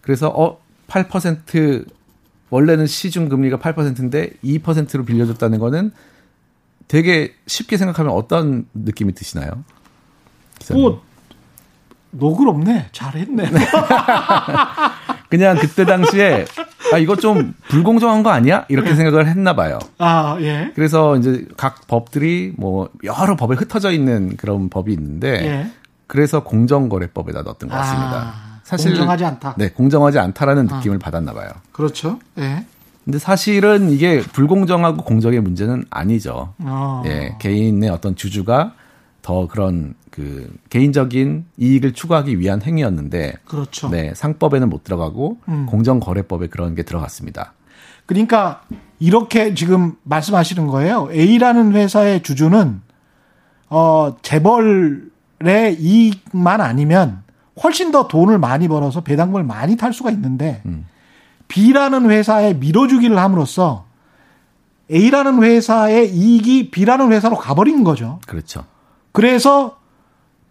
[0.00, 1.86] 그래서 어 8%
[2.50, 5.90] 원래는 시중 금리가 8%인데 2%로 빌려줬다는 거는
[6.88, 9.64] 되게 쉽게 생각하면 어떤 느낌이 드시나요?
[10.58, 10.82] 기사님?
[10.82, 11.02] 뭐
[12.10, 12.88] 너그럽네.
[12.92, 13.50] 잘했네.
[15.28, 16.44] 그냥 그때 당시에
[16.92, 18.64] 아 이거 좀 불공정한 거 아니야?
[18.68, 18.96] 이렇게 네.
[18.96, 19.78] 생각을 했나 봐요.
[19.98, 20.72] 아, 예.
[20.74, 25.70] 그래서 이제 각 법들이 뭐 여러 법에 흩어져 있는 그런 법이 있는데 예.
[26.06, 28.34] 그래서 공정거래법에다 넣었던 것 같습니다.
[28.34, 28.60] 아.
[28.62, 29.54] 사실 공정하지 않다.
[29.58, 30.76] 네, 공정하지 않다라는 아.
[30.76, 31.50] 느낌을 받았나 봐요.
[31.72, 32.18] 그렇죠.
[32.38, 32.64] 예.
[33.06, 36.54] 근데 사실은 이게 불공정하고 공정의 문제는 아니죠.
[36.58, 37.04] 아.
[37.06, 38.74] 예, 개인의 어떤 주주가
[39.22, 43.88] 더 그런 그 개인적인 이익을 추구하기 위한 행위였는데 그렇죠.
[43.90, 45.66] 네, 상법에는 못 들어가고 음.
[45.66, 47.52] 공정거래법에 그런 게 들어갔습니다.
[48.06, 48.62] 그러니까
[48.98, 51.08] 이렇게 지금 말씀하시는 거예요.
[51.12, 52.80] A라는 회사의 주주는
[53.68, 57.22] 어 재벌의 이익만 아니면
[57.62, 60.86] 훨씬 더 돈을 많이 벌어서 배당금을 많이 탈 수가 있는데 음.
[61.48, 63.86] B라는 회사에 밀어주기를 함으로써
[64.90, 68.20] A라는 회사의 이익이 B라는 회사로 가버린 거죠.
[68.26, 68.64] 그렇죠.
[69.12, 69.78] 그래서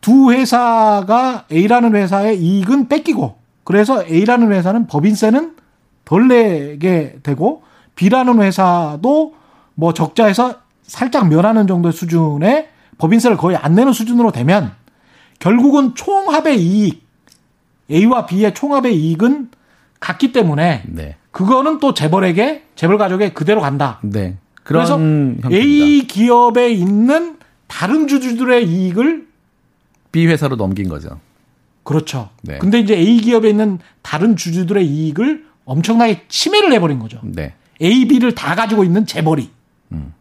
[0.01, 5.55] 두 회사가 A라는 회사의 이익은 뺏기고 그래서 A라는 회사는 법인세는
[6.03, 7.63] 덜 내게 되고
[7.95, 9.36] B라는 회사도
[9.73, 14.71] 뭐 적자에서 살짝 면하는 정도의 수준의 법인세를 거의 안 내는 수준으로 되면
[15.39, 17.05] 결국은 총합의 이익
[17.89, 19.49] A와 B의 총합의 이익은
[19.99, 21.15] 같기 때문에 네.
[21.31, 23.99] 그거는 또 재벌에게 재벌 가족에 그대로 간다.
[24.03, 24.38] 네.
[24.63, 25.49] 그래서 형태입니다.
[25.51, 29.27] A 기업에 있는 다른 주주들의 이익을
[30.12, 31.19] B 회사로 넘긴 거죠.
[31.84, 32.29] 그렇죠.
[32.41, 32.58] 네.
[32.58, 37.19] 근데 이제 A 기업에 있는 다른 주주들의 이익을 엄청나게 침해를 해버린 거죠.
[37.23, 37.53] 네.
[37.81, 39.49] A, B를 다 가지고 있는 재벌이.
[39.91, 40.13] 음.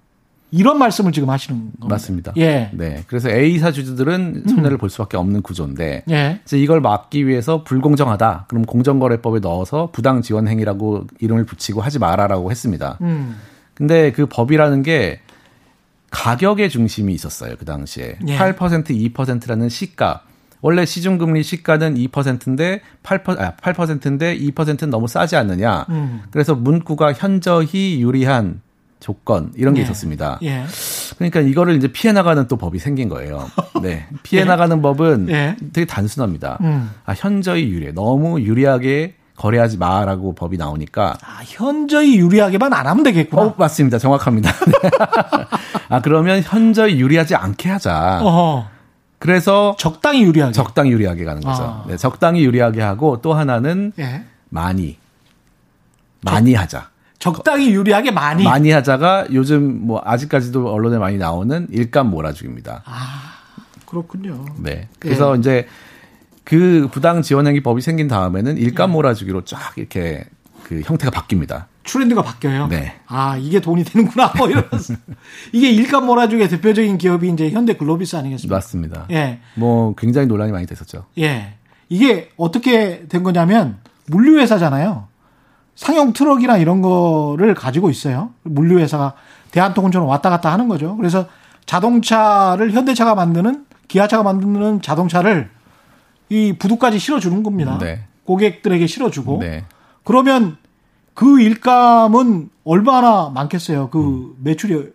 [0.55, 1.87] 이런 말씀을 지금 하시는 겁니다.
[1.89, 2.33] 맞습니다.
[2.37, 2.71] 예.
[2.73, 3.03] 네.
[3.09, 4.79] 그래서 A사 주주들은 손해를 음.
[4.79, 6.41] 볼 수밖에 없는 구조인데 예.
[6.45, 8.47] 이제 이걸 막기 위해서 불공정하다.
[8.47, 12.99] 그럼 공정거래법에 넣어서 부당 지원 행위라고 이름을 붙이고 하지 마라라고 했습니다.
[13.01, 13.37] 음.
[13.75, 15.21] 근데 그 법이라는 게
[16.13, 17.57] 가격의 중심이 있었어요.
[17.59, 18.19] 그 당시에.
[18.29, 18.39] 예.
[18.39, 20.23] 8% 2%라는 시가.
[20.61, 25.87] 원래 시중금리 시가는 2%인데 8%, 아, 8%인데 2%는 너무 싸지 않느냐.
[25.89, 26.23] 음.
[26.31, 28.61] 그래서 문구가 현저히 유리한
[29.05, 29.85] 조건 이런 게 예.
[29.85, 30.39] 있었습니다.
[30.45, 30.65] 예.
[31.19, 33.51] 그러니까 이거를 이제 피해 나가는 또 법이 생긴 거예요.
[33.83, 34.07] 네.
[34.23, 34.45] 피해 예.
[34.47, 35.57] 나가는 법은 예.
[35.75, 36.57] 되게 단순합니다.
[36.63, 36.91] 음.
[37.05, 37.93] 아, 현저히 유리해.
[37.93, 43.43] 너무 유리하게 거래하지 마라고 법이 나오니까 아, 현저히 유리하게만 안 하면 되겠구나.
[43.43, 43.99] 어, 맞습니다.
[43.99, 44.51] 정확합니다.
[45.91, 48.21] 아, 그러면 현저히 유리하지 않게 하자.
[48.23, 48.69] 어허.
[49.19, 51.63] 그래서 적당히 유리하게 적당히 유리하게 가는 거죠.
[51.63, 51.85] 아.
[51.87, 54.25] 네, 적당히 유리하게 하고 또 하나는 예.
[54.49, 54.97] 많이
[56.23, 56.94] 많이 하자.
[57.19, 62.83] 적당히 유리하게 많이 많이 하자가 요즘 뭐 아직까지도 언론에 많이 나오는 일감 몰아주기입니다.
[62.85, 63.35] 아
[63.87, 64.45] 그렇군요.
[64.59, 64.89] 네.
[64.99, 65.39] 그래서 예.
[65.39, 65.67] 이제
[66.45, 68.93] 그 부당 지원행위 법이 생긴 다음에는 일감 예.
[68.93, 70.25] 몰아주기로 쫙 이렇게
[70.65, 71.67] 그 형태가 바뀝니다.
[71.85, 72.67] 트렌드가 바뀌어요.
[72.69, 72.95] 네.
[73.07, 74.33] 아 이게 돈이 되는구나.
[74.37, 74.95] 뭐 이러면서
[75.53, 78.55] 이게 일감 몰아주기의 대표적인 기업이 이제 현대 글로비스 아니겠습니까?
[78.57, 79.07] 맞습니다.
[79.11, 79.41] 예.
[79.55, 81.07] 뭐 굉장히 논란이 많이 됐었죠.
[81.19, 81.55] 예.
[81.89, 85.09] 이게 어떻게 된 거냐면 물류회사잖아요.
[85.75, 88.31] 상용 트럭이나 이런 거를 가지고 있어요.
[88.43, 89.15] 물류 회사가
[89.51, 90.97] 대한통운처럼 왔다 갔다 하는 거죠.
[90.97, 91.27] 그래서
[91.67, 95.51] 자동차를 현대차가 만드는 기아차가 만드는 자동차를
[96.29, 97.79] 이 부두까지 실어주는 겁니다.
[97.79, 98.05] 네.
[98.25, 99.65] 고객들에게 실어주고 네.
[100.05, 100.57] 그러면
[101.15, 103.91] 그 일감은 얼마나 많겠어요.
[103.91, 104.35] 그 음.
[104.43, 104.93] 매출이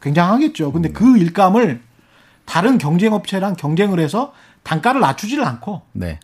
[0.00, 0.72] 굉장하겠죠.
[0.72, 0.92] 근데 음.
[0.92, 1.82] 그 일감을
[2.44, 6.20] 다른 경쟁 업체랑 경쟁을 해서 단가를 낮추지를 않고 네.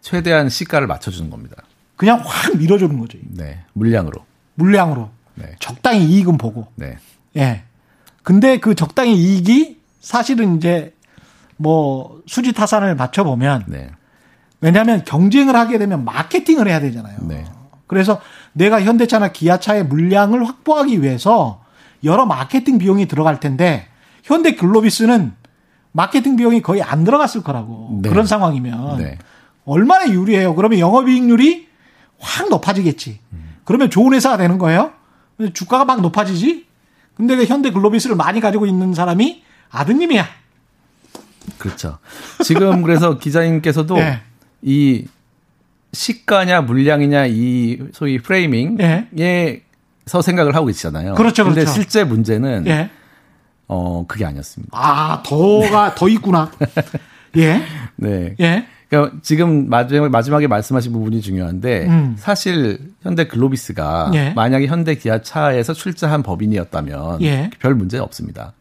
[0.00, 1.56] 최대한 시가를 맞춰주는 겁니다.
[2.02, 3.16] 그냥 확 밀어주는 거죠.
[3.28, 3.60] 네.
[3.74, 4.24] 물량으로.
[4.56, 5.10] 물량으로.
[5.36, 5.54] 네.
[5.60, 6.66] 적당히 이익은 보고.
[6.74, 6.96] 네.
[7.36, 7.62] 예.
[8.24, 10.96] 근데 그 적당히 이익이 사실은 이제
[11.56, 13.88] 뭐 수지 타산을 맞춰보면 네.
[14.60, 17.18] 왜냐하면 경쟁을 하게 되면 마케팅을 해야 되잖아요.
[17.20, 17.44] 네.
[17.86, 18.20] 그래서
[18.52, 21.62] 내가 현대차나 기아차의 물량을 확보하기 위해서
[22.02, 23.86] 여러 마케팅 비용이 들어갈 텐데
[24.24, 25.34] 현대 글로비스는
[25.92, 28.08] 마케팅 비용이 거의 안 들어갔을 거라고 네.
[28.08, 29.18] 그런 상황이면 네.
[29.64, 30.56] 얼마나 유리해요.
[30.56, 31.70] 그러면 영업이익률이
[32.22, 33.18] 확 높아지겠지.
[33.64, 34.92] 그러면 좋은 회사가 되는 거예요.
[35.52, 36.66] 주가가 막 높아지지.
[37.14, 40.26] 근데 그 현대 글로비스를 많이 가지고 있는 사람이 아드님이야.
[41.58, 41.98] 그렇죠.
[42.44, 44.22] 지금 그래서 기자님께서도 네.
[44.62, 45.06] 이
[45.92, 49.62] 시가냐 물량이냐 이 소위 프레이밍에서 네.
[50.22, 51.14] 생각을 하고 계시잖아요.
[51.14, 51.60] 그렇죠, 그렇죠.
[51.60, 52.90] 근데 실제 문제는 네.
[53.66, 54.70] 어 그게 아니었습니다.
[54.72, 56.50] 아 더가 더 있구나.
[57.36, 57.62] 예.
[57.96, 58.34] 네.
[58.40, 58.66] 예.
[58.92, 62.14] 그러니까 지금 마지막, 마지막에 말씀하신 부분이 중요한데 음.
[62.18, 64.30] 사실 현대 글로비스가 예.
[64.34, 67.48] 만약에 현대 기아차에서 출자한 법인이었다면 예.
[67.58, 68.52] 별 문제 없습니다.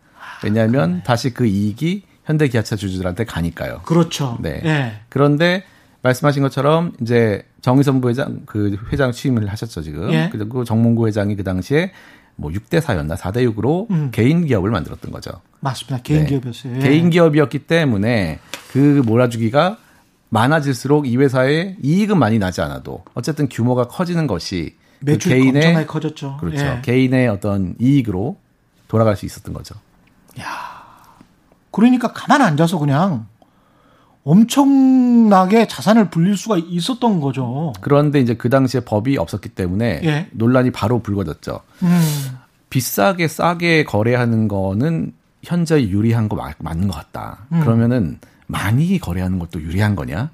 [0.41, 3.81] 왜냐하면 아, 다시 그 이익이 현대 기아차 주주들한테 가니까요.
[3.83, 4.37] 그렇죠.
[4.39, 4.61] 네.
[4.63, 4.93] 예.
[5.09, 5.65] 그런데
[6.01, 10.13] 말씀하신 것처럼 이제 정의선 부회장 그 회장 취임을 하셨죠 지금.
[10.13, 10.29] 예.
[10.31, 11.91] 그리고 정몽구 회장이 그 당시에
[12.37, 14.11] 뭐 6대 4였나 4대 6으로 음.
[14.13, 15.31] 개인 기업을 만들었던 거죠.
[15.59, 16.01] 맞습니다.
[16.03, 16.27] 개인 네.
[16.27, 16.77] 기업이었어요.
[16.77, 16.79] 예.
[16.79, 18.39] 개인 기업이었기 때문에
[18.71, 19.77] 그 몰아주기가
[20.31, 26.37] 많아질수록 이 회사에 이익은 많이 나지 않아도 어쨌든 규모가 커지는 것이 그 개인의 커졌죠.
[26.39, 26.63] 그렇죠.
[26.63, 26.79] 예.
[26.81, 28.37] 개인의 어떤 이익으로
[28.87, 29.75] 돌아갈 수 있었던 거죠.
[30.39, 30.47] 야.
[31.69, 33.25] 그러니까 가만 앉아서 그냥
[34.23, 37.73] 엄청나게 자산을 불릴 수가 있었던 거죠.
[37.81, 40.27] 그런데 이제 그 당시에 법이 없었기 때문에 예.
[40.31, 41.59] 논란이 바로 불거졌죠.
[41.83, 42.01] 음.
[42.69, 45.13] 비싸게 싸게 거래하는 거는
[45.43, 47.39] 현재 유리한 거 맞, 맞는 것 같다.
[47.51, 47.59] 음.
[47.61, 48.19] 그러면은
[48.51, 50.29] 많이 거래하는 것도 유리한 거냐?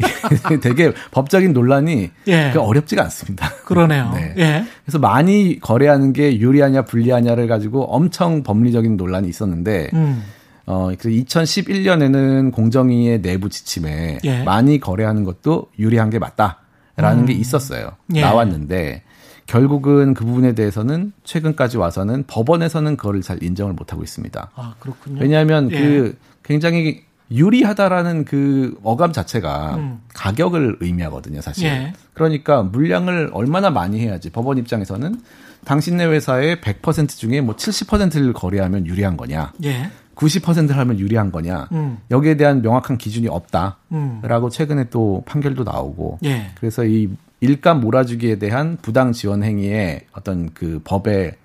[0.62, 2.52] 되게 법적인 논란이 예.
[2.56, 3.50] 어렵지가 않습니다.
[3.64, 4.12] 그러네요.
[4.14, 4.34] 네.
[4.38, 4.64] 예.
[4.84, 10.24] 그래서 많이 거래하는 게 유리하냐 불리하냐를 가지고 엄청 법리적인 논란이 있었는데 음.
[10.66, 14.42] 어, 그래서 2011년에는 공정위의 내부 지침에 예.
[14.42, 17.26] 많이 거래하는 것도 유리한 게 맞다라는 음.
[17.26, 17.90] 게 있었어요.
[18.14, 18.20] 예.
[18.20, 19.02] 나왔는데
[19.46, 24.50] 결국은 그 부분에 대해서는 최근까지 와서는 법원에서는 그거를 잘 인정을 못 하고 있습니다.
[24.54, 25.20] 아, 그렇군요.
[25.20, 25.80] 왜냐하면 예.
[25.80, 30.00] 그 굉장히 유리하다라는 그 어감 자체가 음.
[30.14, 31.66] 가격을 의미하거든요, 사실.
[31.66, 31.92] 예.
[32.14, 35.20] 그러니까 물량을 얼마나 많이 해야지 법원 입장에서는
[35.64, 39.52] 당신네 회사의 100% 중에 뭐 70%를 거래하면 유리한 거냐.
[39.64, 39.90] 예.
[40.16, 41.98] 90%를 하면 유리한 거냐 음.
[42.10, 43.78] 여기에 대한 명확한 기준이 없다
[44.20, 44.50] 라고 음.
[44.50, 46.50] 최근에 또 판결도 나오고 예.
[46.56, 47.08] 그래서 이
[47.40, 51.36] 일감 몰아주기에 대한 부당 지원 행위의 어떤 그 법의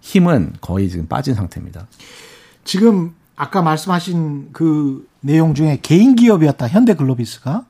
[0.00, 1.86] 힘은 거의 지금 빠진 상태입니다.
[2.64, 7.64] 지금 아까 말씀하신 그 내용 중에 개인 기업이었다 현대글로비스가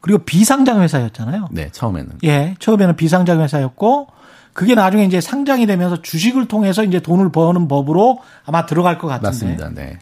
[0.00, 1.48] 그리고 비상장 회사였잖아요.
[1.50, 2.18] 네, 처음에는.
[2.24, 4.08] 예, 처음에는 비상장 회사였고
[4.52, 9.28] 그게 나중에 이제 상장이 되면서 주식을 통해서 이제 돈을 버는 법으로 아마 들어갈 것 같은데.
[9.28, 9.70] 맞습니다.
[9.70, 9.98] 네.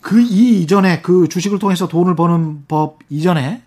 [0.00, 3.62] 그 이 이전에 그 주식을 통해서 돈을 버는 법 이전에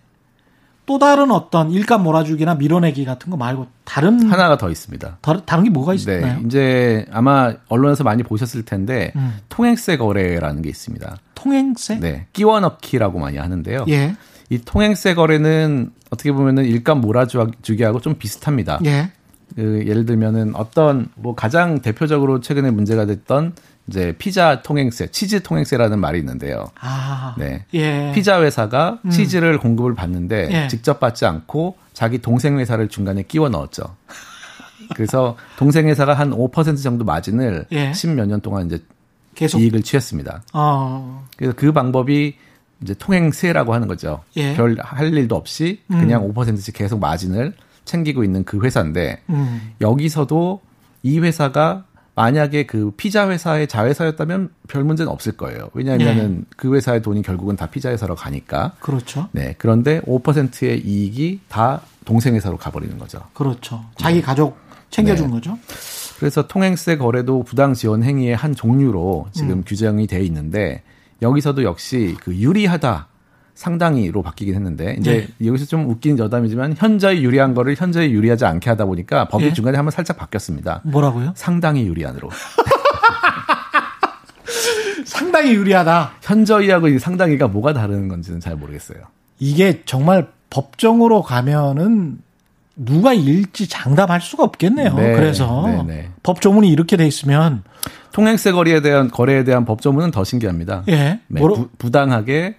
[0.86, 5.18] 또 다른 어떤 일감 몰아주기나 밀어내기 같은 거 말고 다른 하나가 더 있습니다.
[5.22, 6.20] 다른 다른 게 뭐가 있나요?
[6.20, 9.38] 네, 이제 아마 언론에서 많이 보셨을 텐데 음.
[9.48, 11.16] 통행세 거래라는 게 있습니다.
[11.34, 12.00] 통행세?
[12.00, 13.86] 네, 끼워넣기라고 많이 하는데요.
[13.88, 14.14] 예.
[14.50, 18.80] 이 통행세 거래는 어떻게 보면은 일감 몰아주기하고 좀 비슷합니다.
[18.84, 19.10] 예.
[19.54, 23.54] 그 예를 들면은 어떤 뭐 가장 대표적으로 최근에 문제가 됐던
[23.86, 26.70] 이제 피자 통행세, 치즈 통행세라는 말이 있는데요.
[26.80, 27.64] 아, 네.
[27.74, 28.12] 예.
[28.14, 29.10] 피자 회사가 음.
[29.10, 30.68] 치즈를 공급을 받는데 예.
[30.68, 33.96] 직접 받지 않고 자기 동생 회사를 중간에 끼워 넣었죠.
[34.94, 37.90] 그래서 동생 회사가 한 5% 정도 마진을 예.
[37.90, 38.82] 10몇 년 동안 이제
[39.34, 40.42] 계속 이익을 취했습니다.
[40.54, 41.26] 어.
[41.36, 42.36] 그래서 그 방법이
[42.82, 44.22] 이제 통행세라고 하는 거죠.
[44.36, 44.54] 예.
[44.54, 46.32] 별할 일도 없이 그냥 음.
[46.32, 47.54] 5%씩 계속 마진을
[47.84, 49.72] 챙기고 있는 그 회사인데 음.
[49.80, 50.60] 여기서도
[51.02, 51.84] 이 회사가
[52.16, 55.70] 만약에 그 피자 회사의 자회사였다면 별 문제는 없을 거예요.
[55.74, 56.44] 왜냐하면은 네.
[56.56, 58.72] 그 회사의 돈이 결국은 다 피자 회사로 가니까.
[58.78, 59.28] 그렇죠.
[59.32, 59.54] 네.
[59.58, 63.20] 그런데 5%의 이익이 다 동생 회사로 가버리는 거죠.
[63.32, 63.84] 그렇죠.
[63.96, 64.22] 자기 네.
[64.22, 64.56] 가족
[64.90, 65.32] 챙겨준 네.
[65.32, 65.58] 거죠.
[66.18, 69.64] 그래서 통행세 거래도 부당 지원 행위의 한 종류로 지금 음.
[69.66, 70.82] 규정이 돼 있는데
[71.20, 73.08] 여기서도 역시 그 유리하다
[73.54, 75.46] 상당히로 바뀌긴 했는데 이제 네.
[75.46, 79.52] 여기서 좀 웃긴 여담이지만 현저히 유리한 거를 현저히 유리하지 않게 하다 보니까 법이 네.
[79.52, 80.80] 중간에 한번 살짝 바뀌었습니다.
[80.84, 81.32] 뭐라고요?
[81.36, 82.30] 상당히 유리한으로.
[85.06, 86.12] 상당히 유리하다.
[86.22, 88.98] 현저히하고 상당히가 뭐가 다른 건지는 잘 모르겠어요.
[89.38, 92.18] 이게 정말 법정으로 가면은
[92.76, 94.94] 누가 일지 장담할 수가 없겠네요.
[94.94, 96.08] 네, 그래서 네, 네.
[96.24, 97.62] 법조문이 이렇게 돼 있으면
[98.12, 100.82] 통행세 거래에 대한 거래에 대한 법조문은 더 신기합니다.
[100.88, 101.20] 예.
[101.28, 102.56] 네, 부, 부당하게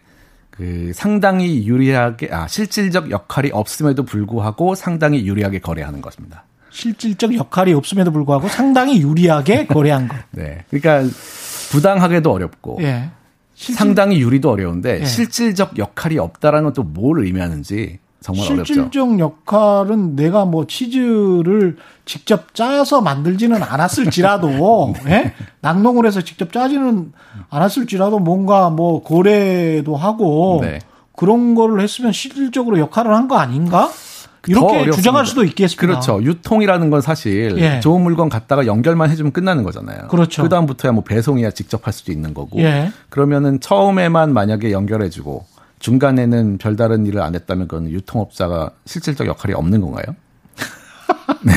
[0.58, 6.46] 그 상당히 유리하게 아 실질적 역할이 없음에도 불구하고 상당히 유리하게 거래하는 것입니다.
[6.70, 10.18] 실질적 역할이 없음에도 불구하고 상당히 유리하게 거래한 것.
[10.32, 10.64] 네.
[10.70, 11.10] 그러니까
[11.72, 13.10] 부당하게도 어렵고 예.
[13.54, 13.76] 실질...
[13.76, 15.06] 상당히 유리도 어려운데 예.
[15.06, 19.20] 실질적 역할이 없다라는 것도 뭘 의미하는지 정말 실질적 어렵죠.
[19.20, 25.12] 역할은 내가 뭐 치즈를 직접 짜서 만들지는 않았을지라도, 네.
[25.14, 25.34] 예?
[25.62, 27.14] 낙농을 해서 직접 짜지는
[27.50, 30.80] 않았을지라도 뭔가 뭐 거래도 하고 네.
[31.16, 33.90] 그런 거를 했으면 실질적으로 역할을 한 거 아닌가?
[34.48, 35.82] 이렇게 주장할 수도 있겠습니다.
[35.82, 36.22] 그렇죠.
[36.24, 37.80] 유통이라는 건 사실 예.
[37.80, 40.08] 좋은 물건 갖다가 연결만 해주면 끝나는 거잖아요.
[40.10, 40.44] 그렇죠.
[40.44, 42.60] 그 다음부터야 뭐 배송이야 직접 할 수도 있는 거고.
[42.62, 42.92] 예.
[43.10, 45.46] 그러면은 처음에만 만약에 연결해주고
[45.80, 50.16] 중간에는 별다른 일을 안 했다면 그건 유통업자가 실질적 역할이 없는 건가요?
[51.44, 51.54] 네.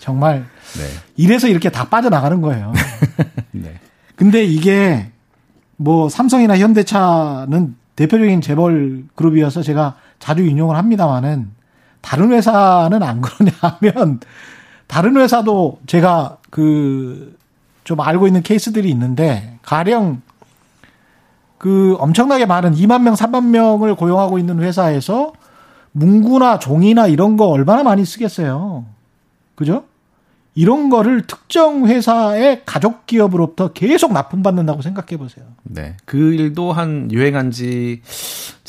[0.00, 0.46] 정말
[0.78, 0.84] 네.
[1.16, 2.72] 이래서 이렇게 다 빠져나가는 거예요.
[3.52, 3.78] 네.
[4.16, 5.10] 근데 이게
[5.76, 11.50] 뭐 삼성이나 현대차는 대표적인 재벌 그룹이어서 제가 자주 인용을 합니다만은
[12.00, 14.20] 다른 회사는 안 그러냐 하면
[14.86, 17.42] 다른 회사도 제가 그
[17.84, 20.22] 좀 알고 있는 케이스들이 있는데 가령
[21.62, 25.32] 그 엄청나게 많은 2만 명, 3만 명을 고용하고 있는 회사에서
[25.92, 28.84] 문구나 종이나 이런 거 얼마나 많이 쓰겠어요.
[29.54, 29.84] 그죠?
[30.56, 35.46] 이런 거를 특정 회사의 가족 기업으로부터 계속 납품받는다고 생각해 보세요.
[35.62, 35.96] 네.
[36.04, 38.02] 그 일도 한 유행한 지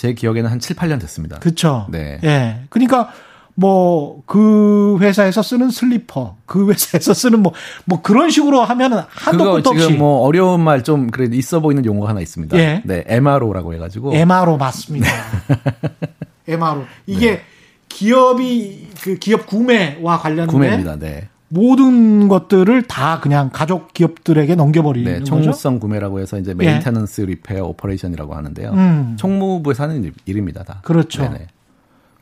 [0.04, 1.40] 제 기억에는 한 7, 8년 됐습니다.
[1.40, 1.88] 그렇죠.
[1.90, 2.20] 네.
[2.26, 2.64] 예.
[2.70, 3.10] 그러니까
[3.56, 7.54] 뭐 그 회사에서 쓰는 슬리퍼, 그 회사에서 쓰는 뭐뭐
[7.86, 11.86] 뭐 그런 식으로 하면은 한도 끝도 없이 지금 뭐 어려운 말 좀 그래 있어 보이는
[11.86, 12.58] 용어가 하나 있습니다.
[12.58, 12.82] 예.
[12.84, 13.04] 네.
[13.08, 15.08] MRO라고 해 가지고 MRO 맞습니다.
[16.48, 16.84] MRO.
[17.06, 17.42] 이게 네.
[17.90, 20.98] 기업이 그 기업 구매와 관련된 구매입니다.
[20.98, 21.30] 네.
[21.48, 27.26] 모든 것들을 다 그냥 가족 기업들에게 넘겨버리는 네, 총무성 구매라고 해서 이제 maintenance 예.
[27.28, 28.72] repair operation이라고 하는데요.
[28.72, 29.16] 음.
[29.20, 30.64] 총무부에서 하는 일입니다.
[30.64, 30.80] 다.
[30.84, 31.22] 그렇죠.
[31.22, 31.48] 네네.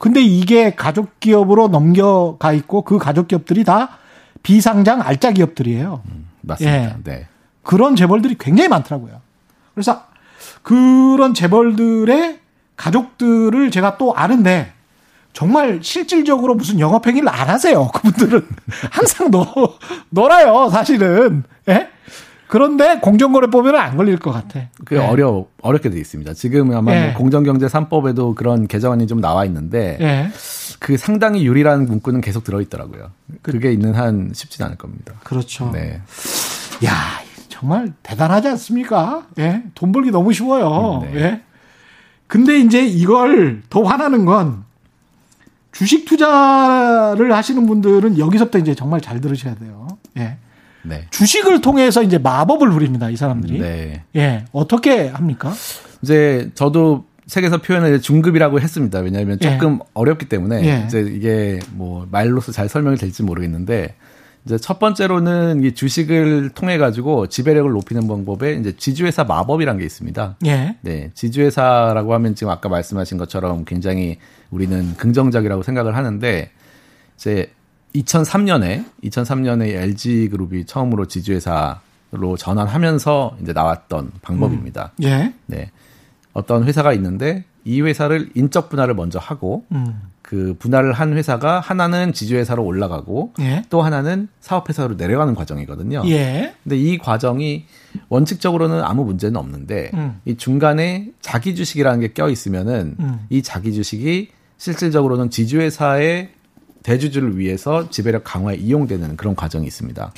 [0.02, 4.00] 근데 이게 가족 기업으로 넘어가 있고 그 가족 기업들이 다
[4.42, 6.02] 비상장 알짜 기업들이에요.
[6.04, 6.76] 음, 맞습니다.
[6.76, 6.96] 예.
[7.04, 7.28] 네.
[7.62, 9.22] 그런 재벌들이 굉장히 많더라고요.
[9.76, 10.06] 그래서
[10.64, 12.40] 그런 재벌들의
[12.78, 14.74] 가족들을 제가 또 아는데
[15.34, 17.88] 정말 실질적으로 무슨 영업행위를 안 하세요.
[17.90, 18.48] 그분들은
[18.90, 19.46] 항상 놀,
[20.10, 21.44] 놀아요, 사실은.
[21.70, 21.91] 예?
[22.52, 24.68] 그런데 공정거래법에는 안 걸릴 것 같아.
[24.84, 25.00] 그 네.
[25.00, 26.34] 어려 어렵게 돼 있습니다.
[26.34, 27.14] 지금 아마 네.
[27.14, 30.30] 공정경제 3법에도 그런 개정안이 좀 나와 있는데 네.
[30.82, 33.12] 그 상당히 유리라는 문구는 계속 들어 있더라고요.
[33.42, 35.14] 그게 있는 한 쉽진 않을 겁니다.
[35.24, 35.72] 그렇죠.
[35.72, 36.02] 네.
[36.84, 36.94] 야,
[37.48, 39.28] 정말 대단하지 않습니까?
[39.40, 39.64] 예.
[39.74, 41.08] 돈 벌기 너무 쉬워요.
[41.10, 41.22] 네.
[41.22, 41.42] 예.
[42.28, 44.66] 근데 이제 이걸 더 화나는 건
[45.72, 49.88] 주식 투자를 하시는 분들은 여기서부터 이제 정말 잘 들으셔야 돼요.
[50.18, 50.36] 예.
[50.84, 51.06] 네.
[51.12, 53.60] 주식을 통해서 이제 마법을 부립니다, 이 사람들이.
[53.60, 54.04] 네.
[54.16, 54.46] 예.
[54.52, 55.54] 어떻게 합니까?
[56.02, 59.00] 이제 저도 책에서 표현을 중급이라고 했습니다.
[59.00, 59.52] 왜냐하면 예.
[59.52, 59.80] 조금 예.
[59.94, 60.86] 어렵기 때문에 예.
[60.86, 63.96] 이제 이게 뭐 말로서 잘 설명이 될지 모르겠는데
[64.46, 70.38] 이제 첫 번째로는 이 주식을 통해 가지고 지배력을 높이는 방법에 이제 지주회사 마법이란 게 있습니다.
[70.48, 70.76] 예.
[70.82, 74.18] 네, 지주회사라고 하면 지금 아까 말씀하신 것처럼 굉장히
[74.50, 76.50] 우리는 긍정적이라고 생각을 하는데
[77.16, 77.52] 이제
[77.96, 84.92] 2003년에 2003년에 LG 그룹이 처음으로 지주회사로 전환하면서 이제 나왔던 방법입니다.
[85.00, 85.04] 음.
[85.04, 85.34] 예.
[85.48, 85.72] 네.
[86.34, 90.02] 어떤 회사가 있는데 이 회사를 인적 분할을 먼저 하고 음.
[90.22, 93.64] 그 분할을 한 회사가 하나는 지주회사로 올라가고 예.
[93.70, 96.04] 또 하나는 사업회사로 내려가는 과정이거든요.
[96.08, 96.54] 예.
[96.64, 97.66] 근데 이 과정이
[98.08, 100.22] 원칙적으로는 아무 문제는 없는데 음.
[100.24, 103.26] 이 중간에 자기 주식이라는 게 껴 있으면은 음.
[103.30, 106.30] 이 자기 주식이 실질적으로는 지주회사의
[106.84, 110.14] 대주주를 위해서 지배력 강화에 이용되는 그런 과정이 있습니다.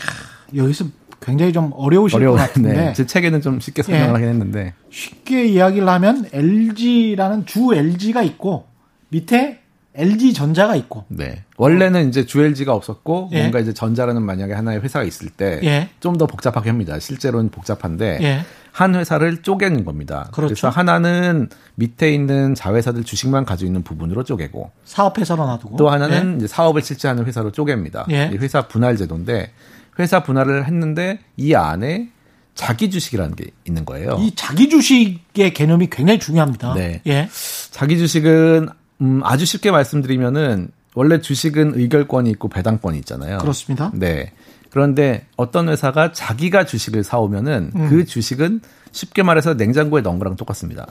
[0.55, 0.85] 여기서
[1.21, 4.11] 굉장히 좀 어려우실 어려워, 것 같은데 네, 제 책에는 좀 쉽게 설명을 예.
[4.11, 8.67] 하긴 했는데 쉽게 이야기를 하면 LG라는 주 LG가 있고
[9.09, 9.63] 밑에
[9.95, 11.05] LG 전자가 있고.
[11.07, 11.43] 네.
[11.57, 13.39] 원래는 이제 주 LG가 없었고 예.
[13.39, 16.27] 뭔가 이제 전자라는 만약에 하나의 회사가 있을 때 좀더 예.
[16.27, 16.99] 복잡하게 합니다.
[16.99, 18.39] 실제로는 복잡한데 예.
[18.73, 20.29] 한 회사를 쪼개는 겁니다.
[20.31, 20.55] 그렇죠.
[20.55, 26.37] 그래서 하나는 밑에 있는 자회사들 주식만 가지고 있는 부분으로 쪼개고 사업회사로 놔두고 또 하나는 예.
[26.37, 28.09] 이제 사업을 실제하는 회사로 쪼갭니다.
[28.09, 28.31] 예.
[28.33, 29.51] 회사 분할 제도인데
[29.99, 32.09] 회사 분할을 했는데 이 안에
[32.55, 34.17] 자기 주식이라는 게 있는 거예요.
[34.19, 36.73] 이 자기 주식의 개념이 굉장히 중요합니다.
[36.73, 37.01] 네.
[37.05, 37.29] 예.
[37.69, 38.69] 자기 주식은
[39.01, 43.37] 음, 아주 쉽게 말씀드리면은 원래 주식은 의결권이 있고 배당권이 있잖아요.
[43.37, 43.91] 그렇습니다.
[43.93, 44.31] 네.
[44.73, 47.89] 그런데 어떤 회사가 자기가 주식을 사오면은 음.
[47.89, 50.87] 그 주식은 쉽게 말해서 냉장고에 넣은 거랑 똑같습니다.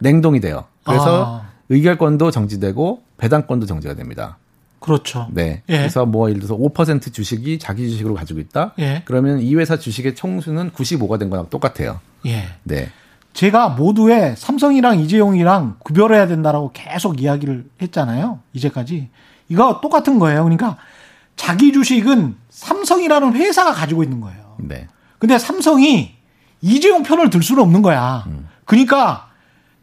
[0.00, 0.66] 냉동이 돼요.
[0.84, 1.48] 그래서 아.
[1.70, 4.36] 의결권도 정지되고 배당권도 정지가 됩니다.
[4.80, 5.28] 그렇죠.
[5.32, 5.62] 네.
[5.70, 5.78] 예.
[5.78, 8.74] 그래서 뭐 예를 들어서 5% 주식이 자기 주식으로 가지고 있다.
[8.80, 9.00] 예.
[9.06, 12.00] 그러면 이 회사 주식의 총수는 95가 된 거랑 똑같아요.
[12.26, 12.48] 예.
[12.64, 12.90] 네.
[13.32, 18.40] 제가 모두에 삼성이랑 이재용이랑 구별해야 된다라고 계속 이야기를 했잖아요.
[18.52, 19.08] 이제까지.
[19.48, 20.42] 이거 똑같은 거예요.
[20.44, 20.76] 그러니까
[21.40, 24.56] 자기 주식은 삼성이라는 회사가 가지고 있는 거예요.
[24.58, 24.86] 네.
[25.18, 26.14] 근데 삼성이
[26.60, 28.24] 이재용 편을 들 수는 없는 거야.
[28.26, 28.46] 음.
[28.66, 29.30] 그러니까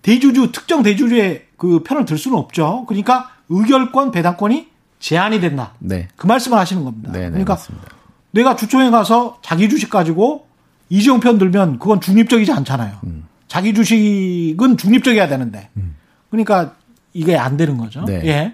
[0.04, 2.86] 대주주 특정 대주주의 그 편을 들 수는 없죠.
[2.88, 4.68] 그러니까 의결권 배당권이
[5.00, 5.74] 제한이 된다.
[5.80, 6.10] 네.
[6.16, 7.12] 그 말씀을 하시는 겁니다.
[7.12, 7.88] 네, 네, 그러니까 맞습니다.
[8.30, 10.46] 내가 주총에 가서 자기 주식 가지고
[10.90, 13.00] 이재용 편 들면 그건 중립적이지 않잖아요.
[13.06, 13.26] 음.
[13.48, 15.70] 자기 주식은 중립적이어야 되는데.
[15.78, 15.96] 음.
[16.30, 16.76] 그러니까
[17.14, 18.06] 이게 안 되는 거죠.
[18.06, 18.22] 네.
[18.26, 18.54] 예.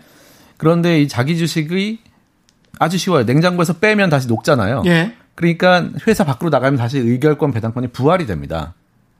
[0.55, 1.99] 그런데 이 자기 주식이
[2.79, 3.23] 아주 쉬워요.
[3.23, 4.83] 냉장고에서 빼면 다시 녹잖아요.
[4.85, 5.13] 예.
[5.35, 8.73] 그러니까 회사 밖으로 나가면 다시 의결권 배당권이 부활이 됩니다.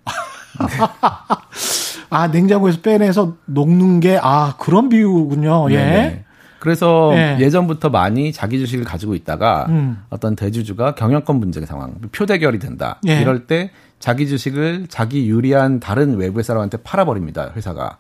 [2.09, 5.71] 아, 냉장고에서 빼내서 녹는 게, 아, 그런 비유군요.
[5.71, 5.75] 예.
[5.75, 6.23] 네네.
[6.59, 7.49] 그래서 예.
[7.49, 10.01] 전부터 많이 자기 주식을 가지고 있다가 음.
[10.09, 12.99] 어떤 대주주가 경영권 분쟁 상황, 표 대결이 된다.
[13.07, 13.19] 예.
[13.19, 17.51] 이럴 때 자기 주식을 자기 유리한 다른 외부의 사람한테 팔아버립니다.
[17.55, 17.97] 회사가.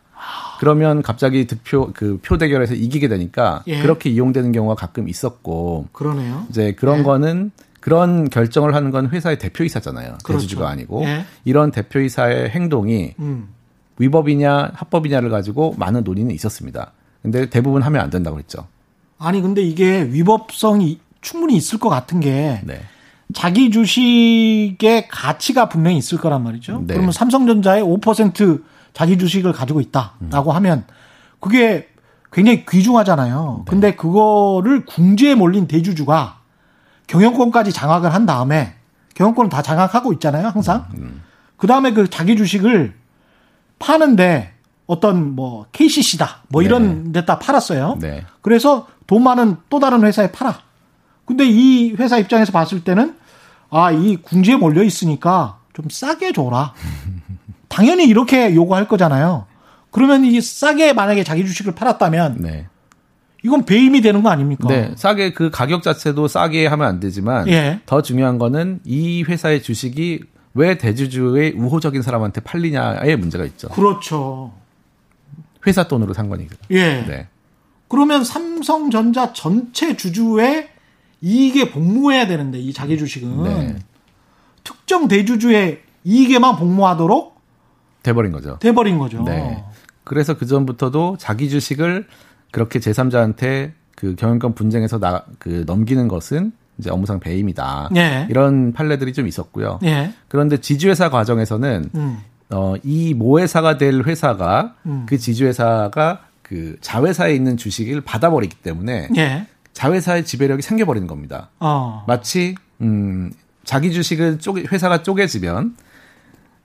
[0.63, 3.81] 그러면 갑자기 득표 그 표 대결에서 이기게 되니까 예.
[3.81, 6.45] 그렇게 이용되는 경우가 가끔 있었고 그러네요.
[6.49, 7.03] 이제 그런 예.
[7.03, 7.51] 거는
[7.81, 10.19] 그런 결정을 하는 건 회사의 대표이사잖아요.
[10.23, 10.39] 그렇죠.
[10.39, 11.25] 대주주가 아니고 예.
[11.43, 13.49] 이런 대표이사의 행동이 음.
[13.97, 16.93] 위법이냐 합법이냐를 가지고 많은 논의는 있었습니다.
[17.21, 18.65] 근데 대부분 하면 안 된다고 했죠.
[19.17, 22.81] 아니 근데 이게 위법성이 충분히 있을 것 같은 게 네.
[23.33, 26.83] 자기 주식의 가치가 분명히 있을 거란 말이죠.
[26.87, 26.93] 네.
[26.93, 28.61] 그러면 삼성전자의 5%
[28.93, 30.55] 자기 주식을 가지고 있다라고 음.
[30.55, 30.85] 하면
[31.39, 31.89] 그게
[32.31, 33.63] 굉장히 귀중하잖아요.
[33.65, 33.69] 네.
[33.69, 36.39] 근데 그거를 궁지에 몰린 대주주가
[37.07, 38.75] 경영권까지 장악을 한 다음에
[39.15, 40.87] 경영권을 다 장악하고 있잖아요, 항상.
[40.95, 41.21] 음, 음.
[41.57, 42.93] 그 다음에 그 자기 주식을
[43.77, 44.53] 파는데
[44.87, 46.67] 어떤 뭐 KCC다 뭐 네.
[46.67, 47.97] 이런 데다 팔았어요.
[47.99, 48.25] 네.
[48.41, 50.59] 그래서 돈 많은 또 다른 회사에 팔아.
[51.25, 53.15] 근데 이 회사 입장에서 봤을 때는
[53.69, 56.73] 아, 이 궁지에 몰려 있으니까 좀 싸게 줘라.
[57.73, 59.47] 당연히 이렇게 요구할 거잖아요.
[59.89, 62.67] 그러면 이 싸게 만약에 자기 주식을 팔았다면 네.
[63.43, 64.67] 이건 배임이 되는 거 아닙니까?
[64.67, 67.79] 네, 싸게 그 가격 자체도 싸게 하면 안 되지만 예.
[67.87, 70.21] 더 중요한 거는 이 회사의 주식이
[70.53, 73.69] 왜 대주주의 우호적인 사람한테 팔리냐의 문제가 있죠.
[73.69, 74.53] 그렇죠.
[75.65, 76.55] 회사 돈으로 산 거니까.
[76.69, 77.03] 예.
[77.07, 77.27] 네.
[77.87, 80.69] 그러면 삼성전자 전체 주주의
[81.21, 83.75] 이익에 복무해야 되는데 이 자기 주식은 네.
[84.63, 87.32] 특정 대주주의 이익에만 복무하도록
[88.03, 88.59] 돼버린 거죠.
[88.59, 89.23] 돼버린 거죠.
[89.23, 89.63] 네.
[90.03, 92.05] 그래서 그 전부터도 자기 주식을
[92.51, 97.89] 그렇게 제3자한테 그 경영권 분쟁에서 나, 그 넘기는 것은 이제 업무상 배임이다.
[97.95, 98.27] 예.
[98.29, 99.79] 이런 판례들이 좀 있었고요.
[99.83, 100.13] 예.
[100.27, 102.17] 그런데 지주회사 과정에서는 음.
[102.49, 105.05] 어, 이 모회사가 될 회사가 음.
[105.07, 109.47] 그 지주회사가 그 자회사에 있는 주식을 받아버리기 때문에 예.
[109.73, 111.49] 자회사의 지배력이 생겨버리는 겁니다.
[111.59, 112.03] 어.
[112.07, 113.31] 마치 음,
[113.63, 115.75] 자기 주식을 쪼개, 회사가 쪼개지면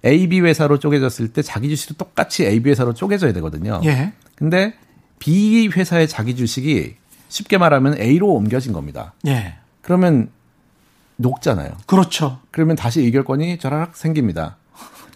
[0.04, 3.80] AB 회사로 쪼개졌을 때 자기 주식도 똑같이 AB 회사로 쪼개져야 되거든요.
[3.84, 4.12] 예.
[4.36, 4.74] 근데
[5.18, 6.94] B 회사의 자기 주식이
[7.28, 9.14] 쉽게 말하면 A로 옮겨진 겁니다.
[9.26, 9.56] 예.
[9.82, 10.30] 그러면
[11.16, 11.72] 녹잖아요.
[11.86, 12.40] 그렇죠.
[12.50, 14.56] 그러면 다시 의결권이 쫘라락 생깁니다.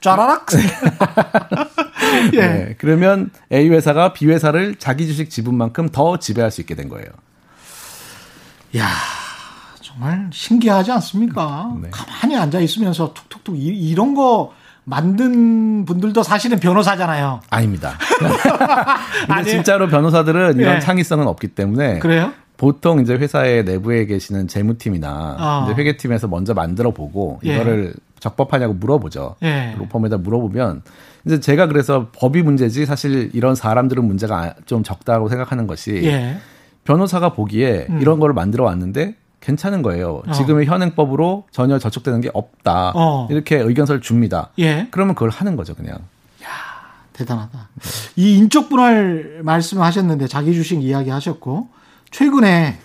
[0.01, 0.47] 쫘라락?
[2.35, 2.41] 예.
[2.41, 7.07] 네, 그러면 A 회사가 B 회사를 자기 주식 지분만큼 더 지배할 수 있게 된 거예요.
[8.77, 8.89] 야
[9.81, 11.73] 정말 신기하지 않습니까?
[11.81, 11.91] 네.
[11.91, 14.53] 가만히 앉아 있으면서 툭툭툭 이, 런거
[14.85, 17.41] 만든 분들도 사실은 변호사잖아요.
[17.51, 17.99] 아닙니다.
[19.27, 20.81] 근데 진짜로 변호사들은 이런 네.
[20.81, 22.33] 창의성은 없기 때문에 그래요?
[22.57, 25.65] 보통 이제 회사의 내부에 계시는 재무팀이나 어.
[25.65, 27.55] 이제 회계팀에서 먼저 만들어 보고 예.
[27.55, 29.37] 이거를 적법하냐고 물어보죠.
[29.43, 29.75] 예.
[29.79, 30.83] 로펌에다 물어보면
[31.27, 36.37] 이제 제가 그래서 법이 문제지 사실 이런 사람들은 문제가 좀 적다고 생각하는 것이 예.
[36.85, 38.01] 변호사가 보기에 음.
[38.01, 40.23] 이런 거를 만들어 왔는데 괜찮은 거예요.
[40.27, 40.33] 어.
[40.33, 42.93] 지금의 현행법으로 전혀 저촉되는 게 없다.
[42.95, 43.29] 어.
[43.31, 44.51] 이렇게 의견서를 줍니다.
[44.59, 44.87] 예.
[44.91, 45.97] 그러면 그걸 하는 거죠, 그냥.
[46.43, 46.49] 야
[47.13, 47.69] 대단하다.
[47.75, 47.91] 네.
[48.17, 51.69] 이 인적 분할 말씀하셨는데 자기 주식 이야기 하셨고
[52.11, 52.79] 최근에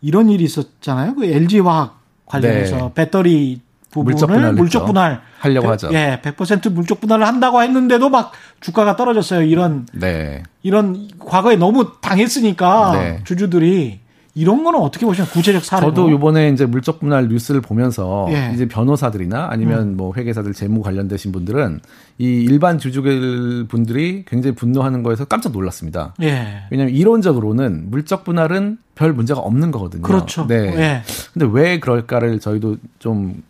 [0.00, 1.16] 이런 일이 있었잖아요.
[1.16, 2.90] 그 LG 화학 관련해서 네.
[2.94, 3.60] 배터리
[3.90, 5.88] 부분을 물적 분할, 물적 분할 하려고 하죠.
[5.92, 9.42] 예, 100% 물적 분할을 한다고 했는데도 막 주가가 떨어졌어요.
[9.42, 10.44] 이런 네.
[10.62, 13.20] 이런 과거에 너무 당했으니까 네.
[13.24, 13.99] 주주들이
[14.34, 15.86] 이런 거는 어떻게 보시면 구체적 사례?
[15.86, 18.52] 저도 이번에 이제 물적 분할 뉴스를 보면서 예.
[18.54, 19.96] 이제 변호사들이나 아니면 음.
[19.96, 21.80] 뭐 회계사들 재무 관련되신 분들은
[22.18, 26.14] 이 일반 주주들 분들이 굉장히 분노하는 거에서 깜짝 놀랐습니다.
[26.22, 26.62] 예.
[26.70, 30.02] 왜냐하면 이론적으로는 물적 분할은 별 문제가 없는 거거든요.
[30.02, 30.46] 그렇죠.
[30.46, 30.54] 네.
[30.76, 31.02] 예.
[31.32, 33.42] 근데 왜 그럴까를 저희도 좀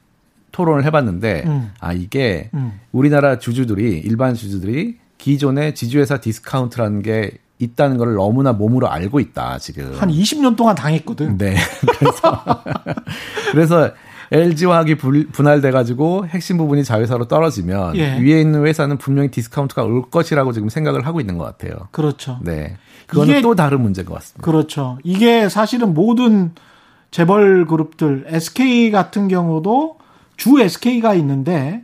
[0.52, 1.70] 토론을 해봤는데 음.
[1.78, 2.80] 아 이게 음.
[2.92, 9.94] 우리나라 주주들이 일반 주주들이 기존의 지주회사 디스카운트라는 게 있다는 걸 너무나 몸으로 알고 있다, 지금.
[9.96, 11.36] 한 20년 동안 당했거든.
[11.38, 11.54] 네.
[11.98, 12.44] 그래서,
[13.52, 13.90] 그래서
[14.32, 14.96] LG화학이
[15.32, 18.18] 분할돼가지고 핵심 부분이 자회사로 떨어지면 예.
[18.18, 21.88] 위에 있는 회사는 분명히 디스카운트가 올 것이라고 지금 생각을 하고 있는 것 같아요.
[21.90, 22.38] 그렇죠.
[22.42, 22.76] 네.
[23.06, 24.44] 그거는 또 다른 문제인 것 같습니다.
[24.44, 24.98] 그렇죠.
[25.02, 26.52] 이게 사실은 모든
[27.10, 29.98] 재벌 그룹들, SK 같은 경우도
[30.36, 31.82] 주 SK가 있는데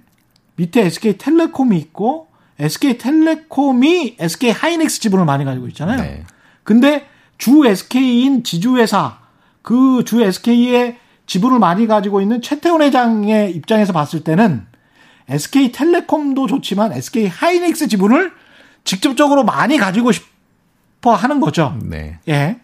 [0.55, 2.26] 밑에 SK 텔레콤이 있고
[2.59, 6.01] SK텔레콤이 SK 하이닉스 지분을 많이 가지고 있잖아요.
[6.01, 6.25] 네.
[6.65, 7.07] 근데
[7.39, 9.19] 주 SK인 지주회사
[9.63, 14.67] 그 주 SK의 지분을 많이 가지고 있는 최태원 회장의 입장에서 봤을 때는
[15.29, 18.33] SK텔레콤도 좋지만 SK 하이닉스 지분을
[18.85, 21.77] 직접적으로 많이 가지고 싶어 하는 거죠.
[21.83, 22.19] 네.
[22.29, 22.61] 예.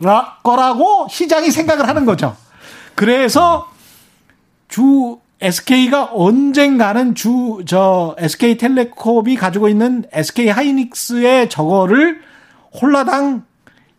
[0.00, 2.36] 라, 거라고 시장이 생각을 하는 거죠.
[2.94, 3.70] 그래서
[4.68, 12.20] 주 SK가 언젠가는 주, 저, SK텔레콤이 가지고 있는 SK 하이닉스의 저거를
[12.80, 13.44] 홀라당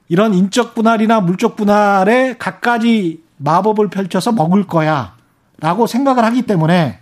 [0.09, 5.15] 이런 인적 분할이나 물적 분할에 갖가지 마법을 펼쳐서 먹을 거야.
[5.61, 6.99] 라고 생각을 하기 때문에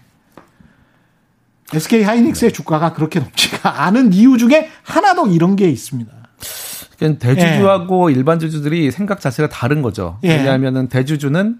[1.73, 2.55] SK 하이닉스의 네.
[2.55, 6.11] 주가가 그렇게 높지가 않은 이유 중에 하나도 이런 게 있습니다.
[6.97, 8.15] 그러니까 대주주하고 예.
[8.15, 10.19] 일반 주주들이 생각 자체가 다른 거죠.
[10.23, 10.37] 예.
[10.37, 11.59] 왜냐하면 대주주는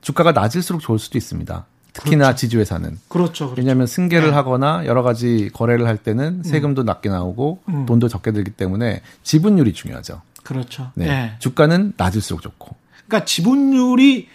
[0.00, 1.66] 주가가 낮을수록 좋을 수도 있습니다.
[1.94, 2.36] 특히나 그렇죠.
[2.36, 2.98] 지주회사는.
[3.08, 3.54] 그렇죠, 그렇죠.
[3.60, 4.34] 왜냐하면 승계를 네.
[4.34, 6.42] 하거나 여러 가지 거래를 할 때는 음.
[6.42, 6.86] 세금도 음.
[6.86, 7.86] 낮게 나오고 음.
[7.86, 10.20] 돈도 적게 들기 때문에 지분율이 중요하죠.
[10.42, 10.90] 그렇죠.
[10.94, 11.06] 네.
[11.06, 11.32] 네.
[11.38, 12.74] 주가는 낮을수록 좋고.
[13.06, 14.28] 그러니까 지분율이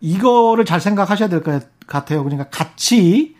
[0.00, 2.22] 이거를 잘 생각하셔야 될 것 같아요.
[2.24, 3.34] 그러니까 같이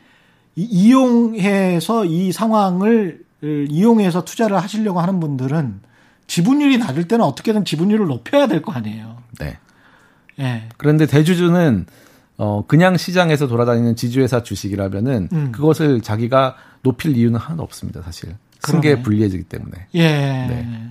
[0.56, 5.80] 이용해서 이 상황을 이용해서 투자를 하시려고 하는 분들은
[6.26, 9.16] 지분율이 낮을 때는 어떻게든 지분율을 높여야 될 거 아니에요.
[9.38, 9.58] 네.
[10.36, 10.68] 네.
[10.78, 11.86] 그런데 대주주는
[12.36, 15.52] 어 그냥 시장에서 돌아다니는 지주회사 주식이라면은 음.
[15.52, 18.36] 그것을 자기가 높일 이유는 하나도 없습니다, 사실.
[18.60, 19.86] 승계에 불리해지기 때문에.
[19.94, 20.02] 예.
[20.08, 20.90] 네.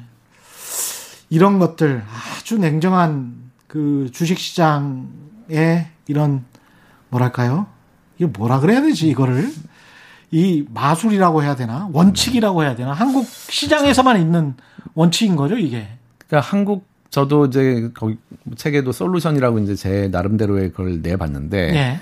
[1.29, 2.03] 이런 것들
[2.37, 6.45] 아주 냉정한 그 주식 시장의 이런
[7.09, 7.65] 뭐랄까요?
[8.19, 9.51] 이거 뭐라 그래야 되지 이거를
[10.29, 14.55] 이 마술이라고 해야 되나 원칙이라고 해야 되나 한국 시장에서만 있는
[14.93, 15.87] 원칙인 거죠 이게.
[16.27, 18.17] 그러니까 한국 저도 이제 거기
[18.55, 21.99] 책에도 솔루션이라고 이제 제 나름대로의 그걸 내봤는데 네.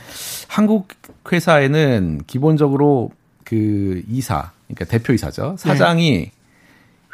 [0.48, 0.88] 한국
[1.30, 3.12] 회사에는 기본적으로
[3.44, 6.32] 그 이사 그러니까 대표 이사죠 사장이 네.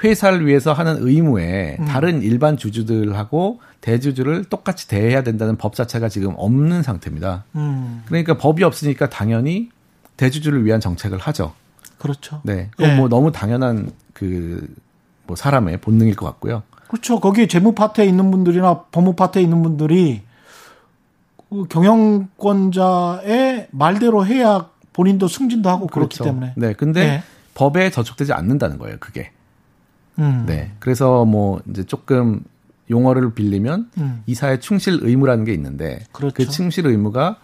[0.03, 1.85] 회사를 위해서 하는 의무에 음.
[1.85, 7.45] 다른 일반 주주들하고 대주주를 똑같이 대해야 된다는 법 자체가 지금 없는 상태입니다.
[7.55, 8.03] 음.
[8.05, 9.71] 그러니까 법이 없으니까 당연히
[10.17, 11.53] 대주주를 위한 정책을 하죠.
[11.97, 12.41] 그렇죠.
[12.43, 12.69] 네.
[12.73, 12.95] 그건 네.
[12.95, 14.67] 뭐 너무 당연한 그
[15.27, 16.63] 뭐 사람의 본능일 것 같고요.
[16.87, 17.19] 그렇죠.
[17.19, 20.21] 거기 재무 파트에 있는 분들이나 법무 파트에 있는 분들이
[21.49, 26.23] 그 경영권자의 말대로 해야 본인도 승진도 하고 그렇기 그렇죠.
[26.23, 26.53] 때문에.
[26.57, 26.73] 네.
[26.73, 27.23] 근데 네.
[27.53, 28.97] 법에 저촉되지 않는다는 거예요.
[28.99, 29.31] 그게.
[30.19, 30.45] 음.
[30.47, 30.71] 네.
[30.79, 32.43] 그래서 뭐 이제 조금
[32.89, 34.23] 용어를 빌리면 음.
[34.25, 36.33] 이사의 충실 의무라는 게 있는데 그렇죠.
[36.33, 37.37] 그 충실 의무가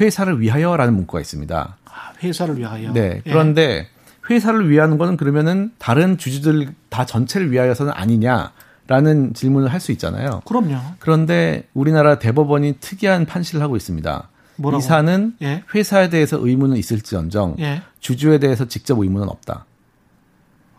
[0.00, 1.76] 회사를 위하여라는 문구가 있습니다.
[1.84, 2.92] 아, 회사를 위하여.
[2.92, 3.22] 네.
[3.24, 3.30] 예.
[3.30, 3.88] 그런데 예.
[4.28, 8.52] 회사를 위하는 거는 그러면은 다른 주주들 다 전체를 위하여서는 아니냐?
[8.90, 10.42] 라는 질문을 할 수 있잖아요.
[10.46, 10.76] 그럼요.
[10.98, 14.28] 그런데 우리나라 대법원이 특이한 판시를 하고 있습니다.
[14.56, 14.80] 뭐라고?
[14.80, 15.62] 이사는 예?
[15.72, 17.82] 회사에 대해서 의무는 있을지언정 예?
[18.00, 19.64] 주주에 대해서 직접 의무는 없다.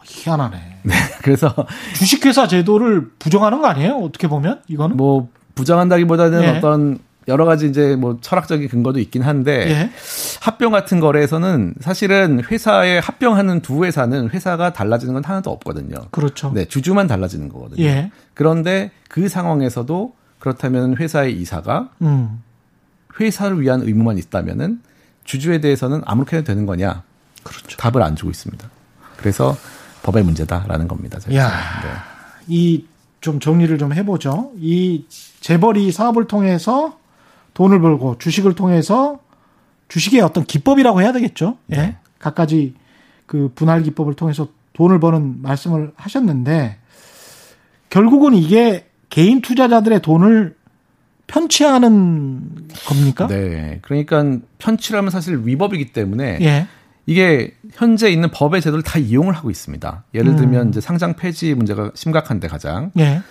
[0.03, 0.57] 희한하네.
[0.84, 0.93] 네.
[1.24, 1.55] 그래서
[1.95, 3.95] 주식회사 제도를 부정하는 거 아니에요?
[3.95, 6.47] 어떻게 보면 이거는 뭐 부정한다기보다는 예.
[6.49, 9.91] 어떤 여러 가지 이제 뭐 철학적인 근거도 있긴 한데 예.
[10.41, 15.95] 합병 같은 거래에서는 사실은 회사에 합병하는 두 회사는 회사가 달라지는 건 하나도 없거든요.
[16.11, 16.51] 그렇죠.
[16.53, 17.84] 네, 주주만 달라지는 거거든요.
[17.84, 18.11] 예.
[18.34, 22.41] 그런데 그 상황에서도 그렇다면 회사의 이사가 음.
[23.19, 24.82] 회사를 위한 의무만 있다면은
[25.24, 27.03] 주주에 대해서는 아무렇게 해도 되는 거냐?
[27.43, 27.78] 그렇죠.
[27.78, 28.67] 답을 안 주고 있습니다.
[29.17, 29.55] 그래서
[30.01, 31.19] 법의 문제다라는 겁니다.
[31.36, 31.49] 야,
[31.84, 31.89] 네.
[32.47, 34.51] 이좀 정리를 좀 해보죠.
[34.57, 35.05] 이
[35.39, 36.97] 재벌이 사업을 통해서
[37.54, 39.20] 돈을 벌고 주식을 통해서
[39.88, 41.58] 주식의 어떤 기법이라고 해야 되겠죠.
[41.72, 41.76] 예.
[41.76, 41.97] 네.
[42.20, 42.76] 갖가지
[43.26, 46.78] 그 분할 기법을 통해서 돈을 버는 말씀을 하셨는데
[47.89, 50.56] 결국은 이게 개인 투자자들의 돈을
[51.28, 53.28] 편취하는 겁니까?
[53.28, 53.80] 네.
[53.82, 56.68] 그러니까 편취라면 사실 위법이기 때문에 예.
[57.06, 60.04] 이게 현재 있는 법의 제도를 다 이용을 하고 있습니다.
[60.14, 60.70] 예를 들면 음.
[60.70, 63.22] 이제 상장 폐지 문제가 심각한데 가장 예.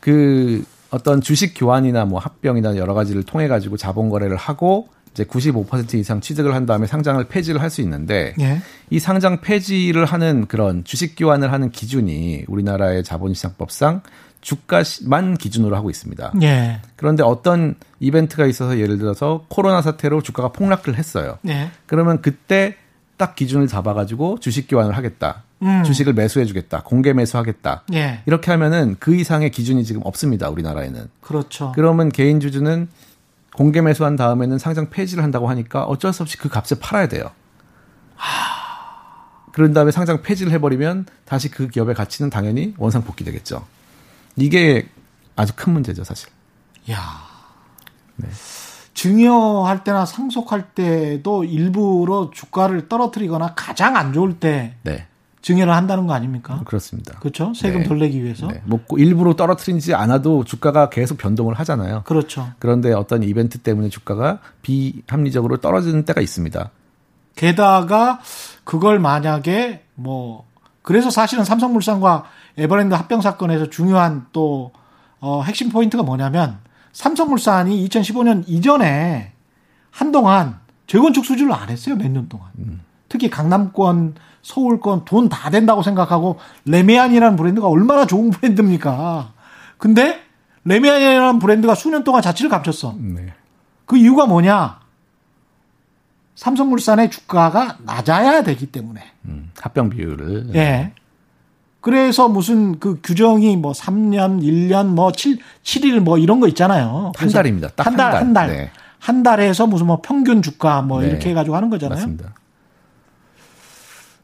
[0.00, 5.94] 그 어떤 주식 교환이나 뭐 합병이나 여러 가지를 통해 가지고 자본 거래를 하고 이제 95%
[5.94, 8.60] 이상 취득을 한 다음에 상장을 폐지를 할 수 있는데 예.
[8.90, 14.02] 이 상장 폐지를 하는 그런 주식 교환을 하는 기준이 우리나라의 자본시장법상
[14.42, 16.32] 주가만 기준으로 하고 있습니다.
[16.42, 16.80] 예.
[16.96, 21.38] 그런데 어떤 이벤트가 있어서 예를 들어서 코로나 사태로 주가가 폭락을 했어요.
[21.48, 21.70] 예.
[21.86, 22.76] 그러면 그때
[23.16, 25.44] 딱 기준을 잡아가지고 주식 교환을 하겠다.
[25.62, 25.84] 음.
[25.84, 26.82] 주식을 매수해주겠다.
[26.82, 27.84] 공개 매수하겠다.
[27.94, 28.22] 예.
[28.26, 30.48] 이렇게 하면은 그 이상의 기준이 지금 없습니다.
[30.50, 31.08] 우리나라에는.
[31.20, 31.72] 그렇죠.
[31.74, 32.88] 그러면 개인 주주는
[33.54, 37.30] 공개 매수한 다음에는 상장 폐지를 한다고 하니까 어쩔 수 없이 그 값에 팔아야 돼요.
[38.16, 38.62] 하...
[39.52, 43.64] 그런 다음에 상장 폐지를 해버리면 다시 그 기업의 가치는 당연히 원상 복귀되겠죠.
[44.36, 44.88] 이게
[45.36, 46.30] 아주 큰 문제죠, 사실.
[46.90, 46.98] 야.
[48.16, 48.28] 네.
[48.94, 55.06] 증여할 때나 상속할 때도 일부러 주가를 떨어뜨리거나 가장 안 좋을 때 네.
[55.42, 56.60] 증여를 한다는 거 아닙니까?
[56.64, 57.18] 그렇습니다.
[57.18, 57.52] 그렇죠.
[57.54, 57.88] 세금 네.
[57.88, 58.46] 덜 내기 위해서.
[58.46, 58.62] 네.
[58.64, 62.02] 뭐 일부러 떨어뜨리지 않아도 주가가 계속 변동을 하잖아요.
[62.04, 62.48] 그렇죠.
[62.60, 66.70] 그런데 어떤 이벤트 때문에 주가가 비합리적으로 떨어지는 때가 있습니다.
[67.34, 68.20] 게다가
[68.64, 70.46] 그걸 만약에 뭐
[70.82, 72.24] 그래서 사실은 삼성물산과
[72.58, 74.72] 에버랜드 합병 사건에서 중요한 또
[75.20, 76.58] 어, 핵심 포인트가 뭐냐면
[76.92, 79.32] 삼성물산이 2015년 이전에
[79.90, 81.96] 한동안 재건축 수주를 안 했어요.
[81.96, 82.48] 몇 년 동안.
[82.58, 82.80] 음.
[83.12, 89.32] 특히 강남권, 서울권 돈 다 된다고 생각하고 래미안이라는 브랜드가 얼마나 좋은 브랜드입니까?
[89.76, 90.18] 근데
[90.64, 92.94] 래미안이라는 브랜드가 수년 동안 자취를 감췄어.
[92.98, 93.34] 네.
[93.84, 94.80] 그 이유가 뭐냐?
[96.36, 99.02] 삼성물산의 주가가 낮아야 되기 때문에.
[99.26, 100.54] 음, 합병 비율을.
[100.54, 100.92] 예.
[101.82, 107.12] 그래서 무슨 그 규정이 뭐 3년, 1년, 뭐 7, 7일 뭐 이런 거 있잖아요.
[107.14, 107.68] 한 달입니다.
[107.76, 108.22] 딱 한 달, 한 달.
[108.22, 108.48] 한, 달.
[108.56, 108.70] 네.
[108.98, 111.08] 한 달에서 무슨 뭐 평균 주가 뭐 네.
[111.08, 111.96] 이렇게 해가지고 하는 거잖아요.
[111.96, 112.34] 맞습니다.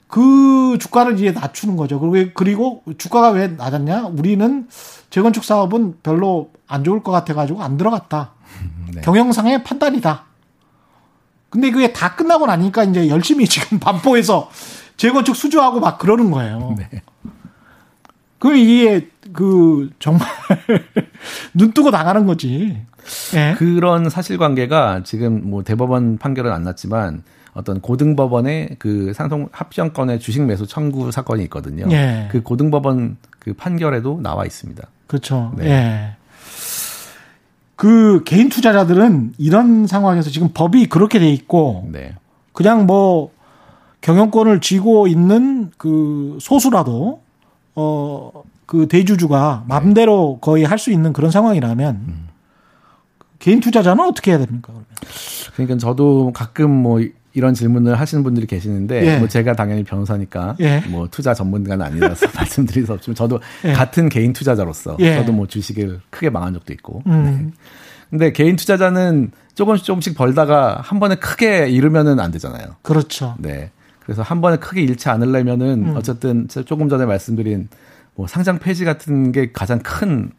[0.08, 2.00] 그 주가를 이제 낮추는 거죠.
[2.00, 4.06] 그리고, 그리고 주가가 왜 낮았냐?
[4.06, 4.66] 우리는
[5.10, 8.32] 재건축 사업은 별로 안 좋을 것 같아가지고 안 들어갔다.
[8.94, 9.02] 네.
[9.02, 10.24] 경영상의 판단이다.
[11.50, 14.50] 근데 그게 다 끝나고 나니까 이제 열심히 지금 반포에서
[14.96, 16.74] 재건축 수주하고 막 그러는 거예요.
[16.76, 17.02] 네.
[18.38, 20.26] 그럼 이게 그 정말
[21.52, 22.82] 눈 뜨고 나가는 거지.
[23.32, 23.54] 네.
[23.54, 27.22] 그런 사실관계가 지금 뭐 대법원 판결은 안 났지만
[27.58, 31.86] 어떤 고등법원의 그 상속 합병권의 주식 매수 청구 사건이 있거든요.
[31.86, 32.28] 네.
[32.30, 34.86] 그 고등법원 그 판결에도 나와 있습니다.
[35.06, 35.52] 그렇죠.
[35.56, 35.66] 네.
[35.66, 36.16] 예.
[37.76, 42.14] 그 개인 투자자들은 이런 상황에서 지금 법이 그렇게 돼 있고 네.
[42.52, 43.30] 그냥 뭐
[44.00, 47.22] 경영권을 쥐고 있는 그 소수라도
[47.74, 52.28] 어 그 대주주가 맘대로 거의 할 수 있는 그런 상황이라면 음.
[53.38, 54.66] 개인 투자자는 어떻게 해야 됩니까?
[54.68, 54.86] 그러면?
[55.54, 57.00] 그러니까 저도 가끔 뭐
[57.38, 59.18] 이런 질문을 하시는 분들이 계시는데 예.
[59.18, 60.80] 뭐 제가 당연히 변호사니까 예.
[60.88, 63.72] 뭐 투자 전문가는 아니라서 말씀드릴 수 없지만 저도 예.
[63.72, 65.14] 같은 개인 투자자로서 예.
[65.14, 67.02] 저도 뭐 주식을 크게 망한 적도 있고.
[67.06, 67.24] 음.
[67.24, 67.50] 네.
[68.10, 72.76] 근데 개인 투자자는 조금씩 조금씩 벌다가 한 번에 크게 잃으면은 안 되잖아요.
[72.82, 73.36] 그렇죠.
[73.38, 73.70] 네.
[74.00, 75.96] 그래서 한 번에 크게 잃지 않으려면은 음.
[75.96, 77.68] 어쨌든 조금 전에 말씀드린
[78.16, 80.32] 뭐 상장 폐지 같은 게 가장 큰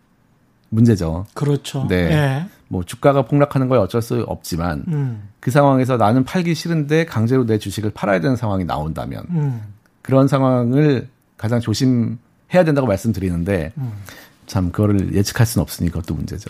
[0.69, 1.27] 문제죠.
[1.33, 1.85] 그렇죠.
[1.87, 2.45] 네.
[2.69, 2.73] 예.
[2.73, 5.29] 뭐 주가가 폭락하는 걸 어쩔 수 없지만 음.
[5.39, 9.61] 그 상황에서 나는 팔기 싫은데 강제로 내 주식을 팔아야 되는 상황이 나온다면 음.
[10.01, 13.91] 그런 상황을 가장 조심해야 된다고 말씀드리는데 음.
[14.45, 16.49] 참 그거를 예측할 수는 없으니 그것도 문제죠.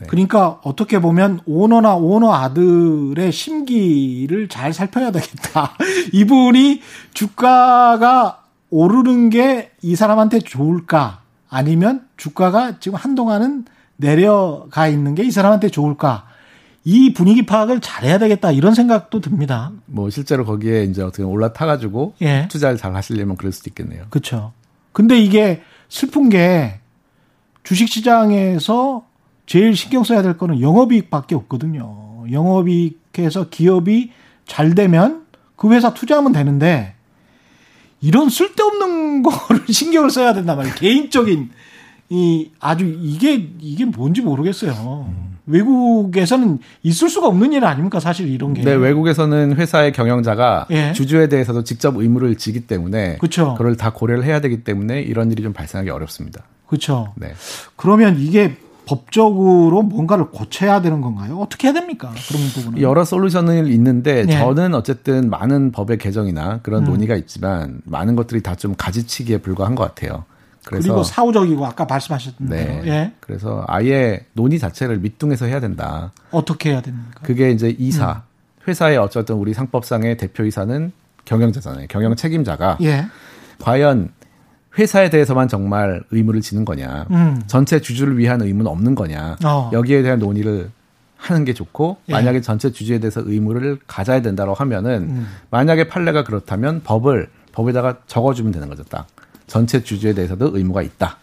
[0.00, 0.06] 네.
[0.06, 5.76] 그러니까 어떻게 보면 오너나 오너 아들의 심기를 잘 살펴야 되겠다.
[6.12, 6.80] 이분이
[7.12, 11.22] 주가가 오르는 게 이 사람한테 좋을까?
[11.48, 13.64] 아니면 주가가 지금 한동안은
[14.00, 16.26] 내려가 있는 게 이 사람한테 좋을까?
[16.84, 19.70] 이 분위기 파악을 잘해야 되겠다 이런 생각도 듭니다.
[19.86, 22.48] 뭐 실제로 거기에 이제 어떻게 올라타 가지고 예.
[22.50, 24.04] 투자를 잘 하시려면 그럴 수도 있겠네요.
[24.10, 24.52] 그렇죠.
[24.92, 26.80] 근데 이게 슬픈 게
[27.62, 29.04] 주식 시장에서
[29.46, 32.24] 제일 신경 써야 될 거는 영업이익밖에 없거든요.
[32.30, 34.12] 영업이익해서 기업이
[34.46, 35.26] 잘 되면
[35.56, 36.94] 그 회사 투자하면 되는데
[38.00, 40.74] 이런 쓸데없는 거를 신경을 써야 된단 말이에요.
[40.76, 41.50] 개인적인
[42.10, 45.06] 이 아주 이게 이게 뭔지 모르겠어요.
[45.08, 45.38] 음.
[45.46, 48.62] 외국에서는 있을 수가 없는 일 아닙니까 사실 이런 게.
[48.62, 50.92] 네, 외국에서는 회사의 경영자가 예.
[50.92, 53.54] 주주에 대해서도 직접 의무를 지기 때문에 그렇죠.
[53.54, 56.42] 그걸 다 고려를 해야 되기 때문에 이런 일이 좀 발생하기 어렵습니다.
[56.66, 57.12] 그렇죠.
[57.16, 57.32] 네.
[57.76, 58.56] 그러면 이게
[58.86, 61.38] 법적으로 뭔가를 고쳐야 되는 건가요?
[61.38, 62.12] 어떻게 해야 됩니까?
[62.28, 64.36] 그런 부분은 여러 솔루션은 있는데 네.
[64.38, 66.90] 저는 어쨌든 많은 법의 개정이나 그런 음.
[66.90, 70.24] 논의가 있지만 많은 것들이 다 좀 가지치기에 불과한 것 같아요.
[70.70, 72.66] 그래서 그리고 사후적이고 아까 말씀하셨던 네.
[72.66, 73.12] 대로 예.
[73.20, 76.12] 그래서 아예 논의 자체를 밑둥에서 해야 된다.
[76.30, 77.20] 어떻게 해야 됩니까?
[77.22, 78.68] 그게 이제 이사 음.
[78.68, 80.92] 회사의 어쨌든 우리 상법상의 대표이사는
[81.24, 81.86] 경영자잖아요.
[81.88, 83.06] 경영 책임자가 예.
[83.58, 84.10] 과연
[84.78, 87.42] 회사에 대해서만 정말 의무를 지는 거냐, 음.
[87.48, 89.70] 전체 주주를 위한 의무는 없는 거냐, 어.
[89.72, 90.70] 여기에 대한 논의를
[91.16, 92.12] 하는 게 좋고 예.
[92.12, 95.28] 만약에 전체 주주에 대해서 의무를 가져야 된다고 하면은 음.
[95.50, 98.84] 만약에 판례가 그렇다면 법을 법에다가 적어주면 되는 거죠.
[98.84, 99.06] 딱
[99.50, 101.18] 전체 주주에 대해서도 의무가 있다.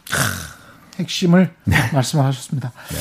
[0.99, 1.77] 핵심을 네.
[1.93, 2.71] 말씀하셨습니다.
[2.89, 2.97] 네.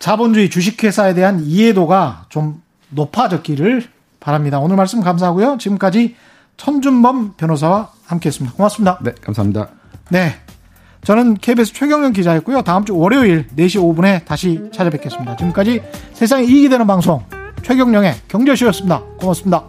[0.00, 2.60] 자본주의 주식회사에 대한 이해도가 좀
[2.90, 3.86] 높아졌기를
[4.18, 4.58] 바랍니다.
[4.58, 5.58] 오늘 말씀 감사하고요.
[5.58, 6.16] 지금까지
[6.56, 8.56] 천준범 변호사와 함께했습니다.
[8.56, 8.98] 고맙습니다.
[9.02, 9.68] 네, 감사합니다.
[10.10, 10.34] 네.
[11.04, 12.62] 저는 KBS 최경련 기자였고요.
[12.62, 15.36] 다음 주 월요일 4시 5분에 다시 찾아뵙겠습니다.
[15.36, 15.82] 지금까지
[16.14, 17.24] 세상에 이익이 되는 방송
[17.62, 19.02] 최경령의 경제쇼였습니다.
[19.18, 19.64] 고맙습니다.